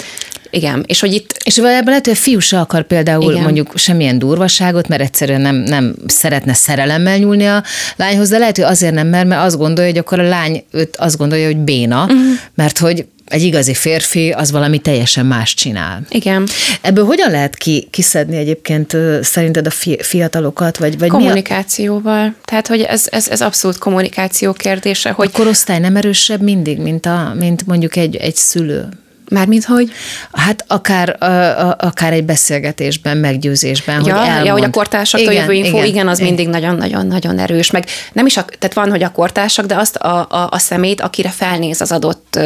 igen, 0.51 0.85
és 0.87 1.01
hogy 1.01 1.13
itt 1.13 1.37
És 1.45 1.57
valójában 1.57 1.89
lehet, 1.89 2.05
hogy 2.05 2.15
a 2.15 2.21
fiú 2.21 2.39
se 2.39 2.61
akar 2.61 2.83
például 2.83 3.31
Igen. 3.31 3.43
Mondjuk 3.43 3.73
semmilyen 3.75 4.19
durvaságot, 4.19 4.89
mert 4.89 5.03
egyszerűen 5.03 5.41
nem, 5.41 5.57
nem 5.57 5.95
szeretne 6.07 6.55
szerelemmel 6.55 7.19
nyúlni 7.19 7.47
a 7.47 7.63
lányhoz, 7.97 8.29
de 8.29 8.39
lehet, 8.39 8.57
hogy 8.57 8.65
azért 8.65 8.95
nem 8.95 9.07
mer, 9.07 9.27
mert 9.27 9.43
azt 9.45 9.57
gondolja, 9.57 9.91
hogy 9.91 9.99
akkor 9.99 10.21
a 10.21 10.29
lány 10.29 10.65
őt 10.71 10.97
azt 10.97 11.17
gondolja, 11.17 11.47
hogy 11.47 11.57
béna, 11.57 12.03
uh-huh. 12.03 12.21
mert 12.55 12.79
hogy 12.79 13.07
egy 13.29 13.43
igazi 13.43 13.75
férfi 13.75 14.31
az 14.31 14.51
valami 14.51 14.79
teljesen 14.79 15.27
más 15.27 15.55
csinál. 15.55 16.03
igen, 16.09 16.49
Ebből 16.81 17.05
hogyan 17.05 17.31
lehet 17.31 17.57
ki, 17.57 17.89
kiszedni 17.91 18.37
egyébként 18.37 18.97
szerinted 19.23 19.67
a 19.67 19.71
fi, 19.71 19.99
fiatalokat, 20.03 20.79
vagy, 20.79 20.99
vagy 20.99 21.11
mi 21.11 21.17
a, 21.17 21.19
kommunikációval. 21.19 22.35
Tehát, 22.45 22.67
hogy 22.67 22.81
ez, 22.81 23.07
ez, 23.11 23.29
ez 23.29 23.41
abszolút 23.41 23.79
kommunikáció 23.79 24.53
kérdése, 24.53 25.09
a 25.09 25.13
hogy 25.13 25.31
korosztály 25.31 25.79
nem 25.79 25.97
erősebb 25.97 26.41
mindig, 26.41 26.79
mint, 26.79 27.07
a, 27.07 27.35
mint 27.39 27.67
mondjuk 27.67 27.97
egy, 27.97 28.17
egy 28.17 28.37
szülő? 28.37 28.89
Mármint, 29.31 29.65
hogy 29.65 29.93
Hát 30.33 30.65
akár, 30.67 31.17
a, 31.23 31.25
a, 31.69 31.77
akár 31.79 32.13
egy 32.13 32.25
beszélgetésben, 32.25 33.17
meggyőzésben, 33.17 34.05
Ja, 34.05 34.19
hogy 34.19 34.29
elmond. 34.29 34.47
ja, 34.47 34.53
hogy 34.53 34.65
a 34.65 34.71
kortársaktól 34.71 35.33
jövő 35.33 35.53
info, 35.53 35.77
igen, 35.77 35.87
igen 35.87 36.09
az 36.09 36.19
mindig 36.19 36.49
nagyon-nagyon-nagyon 36.49 37.39
erős. 37.39 37.71
Meg 37.71 37.87
nem 38.13 38.27
is, 38.27 38.37
a, 38.37 38.45
tehát 38.45 38.75
van, 38.75 38.91
hogy 38.91 39.03
a 39.03 39.13
kortársak, 39.13 39.67
de 39.67 39.77
azt 39.77 39.97
a, 39.97 40.27
a, 40.31 40.49
a 40.51 40.59
szemét, 40.59 41.01
akire 41.01 41.29
felnéz 41.29 41.81
az 41.81 41.93
adott 41.93 42.39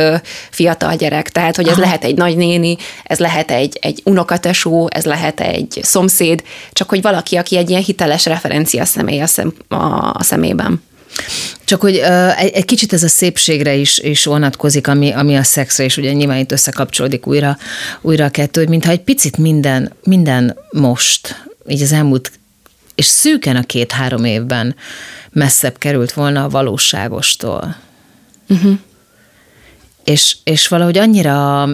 fiatal 0.51 0.95
gyerek. 0.97 1.31
Tehát, 1.31 1.57
hogy 1.57 1.66
ez 1.66 1.73
Aha. 1.73 1.83
lehet 1.83 2.05
egy 2.05 2.16
nagynéni, 2.16 2.77
ez 3.05 3.18
lehet 3.18 3.51
egy, 3.51 3.79
egy 3.81 4.01
unokatesó, 4.05 4.88
ez 4.92 5.05
lehet 5.05 5.40
egy 5.40 5.79
szomszéd, 5.83 6.42
csak 6.73 6.88
hogy 6.88 7.03
valaki, 7.03 7.37
aki 7.37 7.57
egy 7.57 7.71
ilyen 7.71 7.83
hiteles 7.83 8.25
referencia 8.27 8.85
személy 8.85 9.21
a, 9.21 9.27
szem, 9.27 9.55
a, 9.68 9.75
a 10.12 10.23
szemében. 10.23 10.83
Csak 11.64 11.81
hogy 11.81 11.96
egy, 12.37 12.53
egy 12.53 12.64
kicsit 12.64 12.92
ez 12.92 13.03
a 13.03 13.09
szépségre 13.09 13.75
is, 13.75 13.98
is 13.98 14.25
vonatkozik, 14.25 14.88
ami, 14.88 15.11
ami 15.11 15.37
a 15.37 15.42
szexre, 15.42 15.85
és 15.85 15.96
ugye 15.96 16.12
nyilván 16.12 16.38
itt 16.38 16.53
összekapcsolódik 16.53 17.27
újra, 17.27 17.59
újra 18.01 18.25
a 18.25 18.31
kettő, 18.31 18.61
hogy 18.61 18.68
mintha 18.68 18.90
egy 18.90 19.01
picit 19.01 19.37
minden, 19.37 19.92
minden 20.05 20.57
most, 20.70 21.44
így 21.68 21.83
az 21.83 21.92
elmúlt, 21.92 22.33
és 22.94 23.05
szűken 23.05 23.57
a 23.57 23.62
két-három 23.62 24.25
évben 24.25 24.77
messzebb 25.31 25.79
került 25.79 26.12
volna 26.12 26.44
a 26.44 26.48
valóságostól. 26.48 27.77
Uh-huh. 28.48 28.79
És, 30.05 30.37
és 30.44 30.68
valahogy 30.68 30.98
annyira 30.98 31.62
a, 31.62 31.68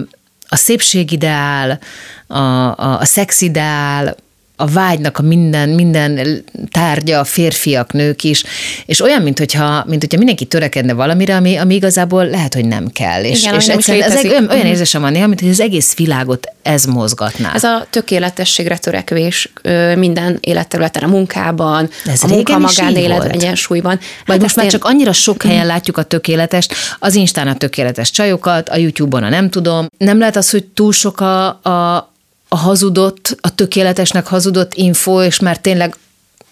a 0.47 0.55
szépségideál, 0.55 1.79
a, 2.27 2.37
a, 2.37 2.99
a 2.99 3.05
szexideál, 3.05 4.15
a 4.61 4.65
vágynak 4.67 5.17
a 5.17 5.21
minden, 5.21 5.69
minden 5.69 6.43
tárgya, 6.71 7.19
a 7.19 7.23
férfiak, 7.23 7.93
nők 7.93 8.23
is, 8.23 8.43
és 8.85 9.01
olyan, 9.01 9.21
mint 9.21 9.37
hogyha, 9.37 9.83
mint 9.87 10.01
hogyha 10.01 10.17
mindenki 10.17 10.45
törekedne 10.45 10.93
valamire, 10.93 11.35
ami, 11.35 11.55
ami 11.57 11.75
igazából 11.75 12.25
lehet, 12.25 12.53
hogy 12.53 12.65
nem 12.65 12.87
kell. 12.87 13.23
És, 13.23 13.41
Igen, 13.41 13.55
és 13.55 13.67
egyszerűen 13.67 14.03
ez 14.11 14.15
egy, 14.15 14.27
olyan, 14.27 14.45
olyan 14.47 14.57
Mhm. 14.59 14.67
érzésem 14.67 15.01
van 15.01 15.11
néha, 15.11 15.27
mint 15.27 15.39
hogy 15.39 15.49
az 15.49 15.59
egész 15.59 15.95
világot 15.95 16.47
ez 16.61 16.85
mozgatná. 16.85 17.51
Ez 17.53 17.63
a 17.63 17.87
tökéletességre 17.89 18.77
törekvés 18.77 19.51
minden 19.95 20.37
életterületen, 20.39 21.03
a 21.03 21.07
munkában, 21.07 21.89
Ez 22.05 22.23
a 22.23 22.27
munka 22.27 22.57
magánélet 22.57 23.17
volt. 23.17 23.23
Vagy 23.31 23.35
egyensúlyban. 23.41 23.99
Hát 24.25 24.41
most 24.41 24.55
már 24.55 24.65
én- 24.65 24.71
csak 24.71 24.85
annyira 24.85 25.11
sok 25.13 25.43
helyen 25.49 25.65
látjuk 25.65 25.97
a 25.97 26.03
tökéletest, 26.03 26.73
az 26.99 27.15
Instán 27.15 27.47
a 27.47 27.55
tökéletes 27.57 28.11
csajokat, 28.11 28.69
a 28.69 28.77
YouTube-on 28.77 29.23
a 29.23 29.29
nem 29.29 29.49
tudom. 29.49 29.87
Nem 29.97 30.19
lehet 30.19 30.35
az, 30.35 30.49
hogy 30.49 30.63
túl 30.65 30.91
sok 30.91 31.19
a, 31.21 31.47
a, 31.47 32.07
a 32.49 32.57
hazudott, 32.57 33.37
a 33.41 33.55
tökéletesnek 33.55 34.27
hazudott 34.27 34.73
info, 34.73 35.23
és 35.23 35.39
már 35.39 35.57
tényleg 35.57 35.95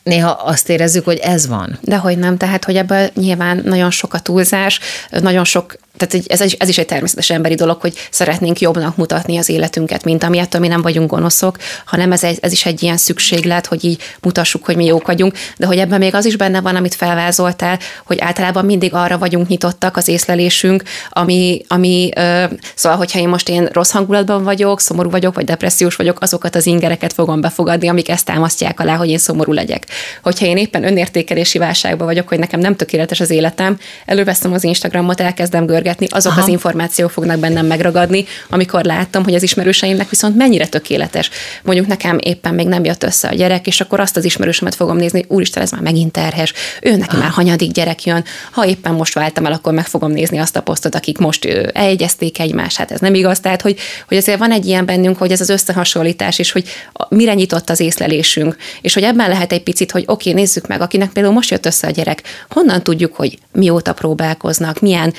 néha 0.04 0.30
azt 0.30 0.70
érezzük, 0.70 1.06
hogy 1.06 1.18
ez 1.18 1.48
van. 1.48 1.78
De 1.82 1.98
hogy 1.98 2.18
nem, 2.18 2.38
tehát 2.38 2.64
hogy 2.64 2.76
ebből 2.76 3.10
nyilván 3.14 3.62
nagyon 3.66 3.92
sok 3.92 4.14
a 4.14 4.20
túlzás, 4.20 4.80
nagyon 5.10 5.44
sok, 5.44 5.76
tehát 5.98 6.26
ez, 6.28 6.54
ez 6.58 6.70
is 6.70 6.78
egy 6.78 6.86
természetes 6.86 7.30
emberi 7.30 7.56
dolog, 7.56 7.82
hogy 7.82 7.94
szeretnénk 8.12 8.60
jobbnak 8.60 8.96
mutatni 8.96 9.38
az 9.38 9.50
életünket, 9.50 10.04
mint 10.04 10.24
amiatt, 10.24 10.60
mi 10.60 10.68
nem 10.68 10.82
vagyunk 10.82 11.10
gonoszok, 11.10 11.58
hanem 11.86 12.12
ez, 12.12 12.24
ez 12.40 12.52
is 12.52 12.66
egy 12.66 12.84
ilyen 12.84 12.98
szükséglet, 12.98 13.66
hogy 13.66 13.86
így 13.86 14.02
mutassuk, 14.22 14.66
hogy 14.66 14.76
mi 14.76 14.86
jók 14.86 15.08
vagyunk, 15.08 15.34
de 15.58 15.66
hogy 15.66 15.78
ebben 15.78 16.00
még 16.00 16.16
az 16.16 16.26
is 16.26 16.36
benne 16.36 16.62
van, 16.62 16.76
amit 16.76 16.96
felvázoltál, 16.96 17.80
hogy 18.06 18.20
általában 18.20 18.66
mindig 18.66 18.94
arra 18.94 19.18
vagyunk 19.18 19.48
nyitottak 19.48 19.98
az 19.98 20.08
észlelésünk, 20.08 20.84
ami, 21.10 21.62
ami 21.68 22.10
ö, 22.16 22.44
szóval, 22.76 22.98
hogyha 22.98 23.20
én 23.20 23.30
most 23.30 23.50
én 23.50 23.66
rossz 23.72 23.92
hangulatban 23.92 24.44
vagyok, 24.44 24.82
szomorú 24.82 25.10
vagyok, 25.10 25.36
vagy 25.36 25.46
depressziós 25.46 25.96
vagyok, 25.96 26.22
azokat 26.22 26.56
az 26.56 26.66
ingereket 26.66 27.14
fogom 27.14 27.42
befogadni, 27.42 27.88
amik 27.88 28.10
ezt 28.10 28.26
támasztják 28.26 28.80
alá, 28.80 28.96
hogy 28.96 29.10
én 29.10 29.18
szomorú 29.18 29.52
legyek. 29.52 29.86
Hogyha 30.24 30.46
én 30.46 30.58
éppen 30.58 30.84
önértékelési 30.84 31.58
válságban 31.58 32.08
vagyok, 32.08 32.28
hogy 32.28 32.40
nekem 32.40 32.60
nem 32.60 32.76
tökéletes 32.76 33.20
az 33.20 33.30
életem, 33.30 33.78
előveszem 34.06 34.54
az 34.54 34.64
Instagramot, 34.64 35.22
elkezdem 35.22 35.66
görgetni, 35.66 35.87
azok 36.10 36.32
Aha. 36.32 36.42
az 36.42 36.48
információk 36.48 37.12
fognak 37.12 37.40
bennem 37.40 37.66
megragadni, 37.66 38.26
amikor 38.50 38.84
láttam, 38.84 39.24
hogy 39.24 39.34
az 39.36 39.44
ismerőseimnek 39.44 40.10
viszont 40.10 40.36
mennyire 40.36 40.68
tökéletes. 40.68 41.30
Mondjuk 41.64 41.88
nekem 41.88 42.18
éppen 42.22 42.54
még 42.54 42.68
nem 42.68 42.84
jött 42.84 43.04
össze 43.04 43.28
a 43.28 43.34
gyerek, 43.34 43.68
és 43.68 43.82
akkor 43.82 44.00
azt 44.00 44.18
az 44.18 44.26
ismerősemet 44.26 44.76
fogom 44.76 44.98
nézni, 44.98 45.20
hogy 45.20 45.36
úristen, 45.38 45.64
ez 45.64 45.72
már 45.72 45.82
megint 45.82 46.12
terhes, 46.12 46.54
ő 46.82 46.96
neki 46.96 47.18
már 47.18 47.30
hanyadik 47.30 47.72
gyerek 47.72 48.06
jön, 48.06 48.24
ha 48.52 48.66
éppen 48.66 48.94
most 48.94 49.14
váltam 49.14 49.46
el, 49.46 49.52
akkor 49.52 49.74
meg 49.74 49.86
fogom 49.88 50.12
nézni 50.12 50.38
azt 50.38 50.56
a 50.56 50.62
posztot, 50.62 50.96
akik 50.96 51.18
most 51.18 51.46
ö, 51.46 51.68
elegyezték 51.74 52.40
egymást, 52.40 52.78
hát 52.78 52.92
ez 52.92 53.00
nem 53.00 53.14
igaz. 53.14 53.40
Tehát, 53.40 53.62
hogy, 53.62 53.80
hogy 54.08 54.18
azért 54.18 54.40
van 54.40 54.52
egy 54.52 54.66
ilyen 54.66 54.86
bennünk, 54.86 55.18
hogy 55.18 55.32
ez 55.32 55.42
az 55.42 55.50
összehasonlítás, 55.50 56.40
és 56.40 56.52
hogy 56.52 56.64
mire 57.10 57.34
nyitott 57.34 57.70
az 57.70 57.80
észlelésünk, 57.80 58.56
és 58.82 58.94
hogy 58.94 59.04
ebben 59.04 59.30
lehet 59.30 59.52
egy 59.52 59.64
picit 59.64 59.76
picit, 59.78 59.92
hogy 59.92 60.04
oké, 60.16 60.30
okay, 60.30 60.42
nézzük 60.42 60.68
meg, 60.68 60.82
akinek 60.82 61.10
például 61.10 61.34
most 61.34 61.50
jött 61.50 61.66
össze 61.66 61.88
a 61.88 61.90
gyerek, 61.90 62.24
honnan 62.50 62.84
tudjuk, 62.84 63.16
hogy 63.16 63.40
mióta 63.52 63.94
próbálkoznak, 63.94 64.80
milyen 64.80 65.14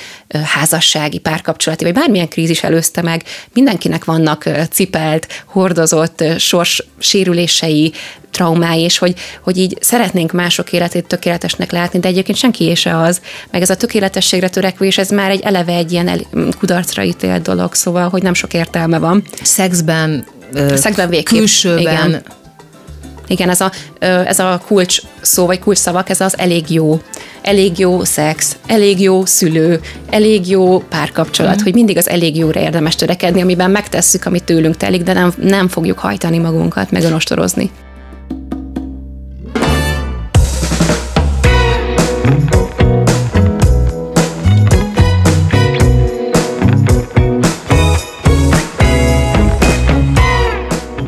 házassági, 0.58 1.18
párkapcsolati, 1.18 1.84
vagy 1.84 1.92
bármilyen 1.92 2.28
krízis 2.28 2.62
előzte 2.62 3.02
meg, 3.02 3.22
mindenkinek 3.52 4.04
vannak 4.04 4.44
cipelt, 4.70 5.26
hordozott 5.46 6.24
sors 6.38 6.84
sérülései, 6.98 7.92
traumái, 8.30 8.80
és 8.80 8.98
hogy, 8.98 9.14
hogy 9.42 9.56
így 9.56 9.76
szeretnénk 9.80 10.32
mások 10.32 10.72
életét 10.72 11.06
tökéletesnek 11.06 11.72
látni, 11.72 11.98
de 11.98 12.08
egyébként 12.08 12.38
senki 12.38 12.74
se 12.74 13.00
az, 13.00 13.20
meg 13.50 13.62
ez 13.62 13.70
a 13.70 13.76
tökéletességre 13.76 14.48
törekvés, 14.48 14.98
ez 14.98 15.10
már 15.10 15.30
egy 15.30 15.40
eleve 15.40 15.72
egy 15.72 15.92
ilyen 15.92 16.08
el, 16.08 16.18
kudarcra 16.58 17.02
ítélt 17.02 17.42
dolog, 17.42 17.74
szóval, 17.74 18.08
hogy 18.08 18.22
nem 18.22 18.34
sok 18.34 18.54
értelme 18.54 18.98
van. 18.98 19.24
Szexben, 19.42 20.24
Szexben 20.74 21.08
végképp. 21.08 21.38
külsőben, 21.38 21.80
Igen. 21.80 22.22
Igen, 23.28 23.48
ez 23.48 23.60
a, 23.60 23.72
ez 23.98 24.38
a 24.38 24.60
kulcs 24.66 25.00
szó, 25.20 25.46
vagy 25.46 25.58
kulcs 25.58 25.78
szavak, 25.78 26.08
ez 26.08 26.20
az 26.20 26.38
elég 26.38 26.70
jó. 26.70 27.00
Elég 27.42 27.78
jó 27.78 28.04
szex, 28.04 28.56
elég 28.66 29.00
jó 29.00 29.24
szülő, 29.24 29.80
elég 30.10 30.48
jó 30.48 30.78
párkapcsolat, 30.78 31.60
mm. 31.60 31.62
hogy 31.62 31.74
mindig 31.74 31.96
az 31.96 32.08
elég 32.08 32.36
jóra 32.36 32.60
érdemes 32.60 32.94
törekedni, 32.94 33.40
amiben 33.40 33.70
megtesszük, 33.70 34.24
amit 34.24 34.44
tőlünk 34.44 34.76
telik, 34.76 35.02
de 35.02 35.12
nem, 35.12 35.32
nem 35.36 35.68
fogjuk 35.68 35.98
hajtani 35.98 36.38
magunkat, 36.38 36.90
meg 36.90 37.02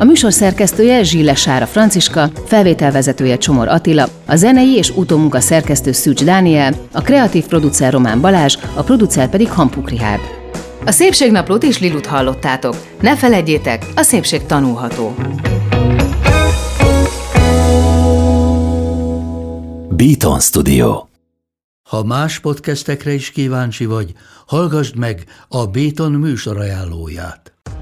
A 0.00 0.04
műsor 0.04 0.32
szerkesztője 0.32 1.02
Zsille 1.02 1.34
Sára 1.34 1.66
Franciska, 1.66 2.30
felvételvezetője 2.46 3.38
Csomor 3.38 3.68
Attila, 3.68 4.08
a 4.26 4.36
zenei 4.36 4.74
és 4.76 4.90
utómunka 4.90 5.40
szerkesztő 5.40 5.92
Szűcs 5.92 6.24
Dániel, 6.24 6.74
a 6.92 7.00
kreatív 7.00 7.46
producer 7.46 7.92
Román 7.92 8.20
Balázs, 8.20 8.56
a 8.74 8.82
producer 8.82 9.28
pedig 9.28 9.50
Hampuk 9.50 9.90
Rihárd. 9.90 10.20
A 10.84 10.90
Szépségnaplót 10.90 11.62
és 11.62 11.78
Lilut 11.78 12.06
hallottátok. 12.06 12.74
Ne 13.00 13.16
feledjétek, 13.16 13.86
a 13.94 14.02
szépség 14.02 14.46
tanulható. 14.46 15.14
Beaton 19.88 20.40
Studio 20.40 21.06
Ha 21.88 22.04
más 22.04 22.38
podcastekre 22.38 23.12
is 23.12 23.30
kíváncsi 23.30 23.84
vagy, 23.84 24.12
hallgassd 24.46 24.96
meg 24.96 25.24
a 25.48 25.66
Béton 25.66 26.12
műsor 26.12 26.58
ajánlóját. 26.58 27.59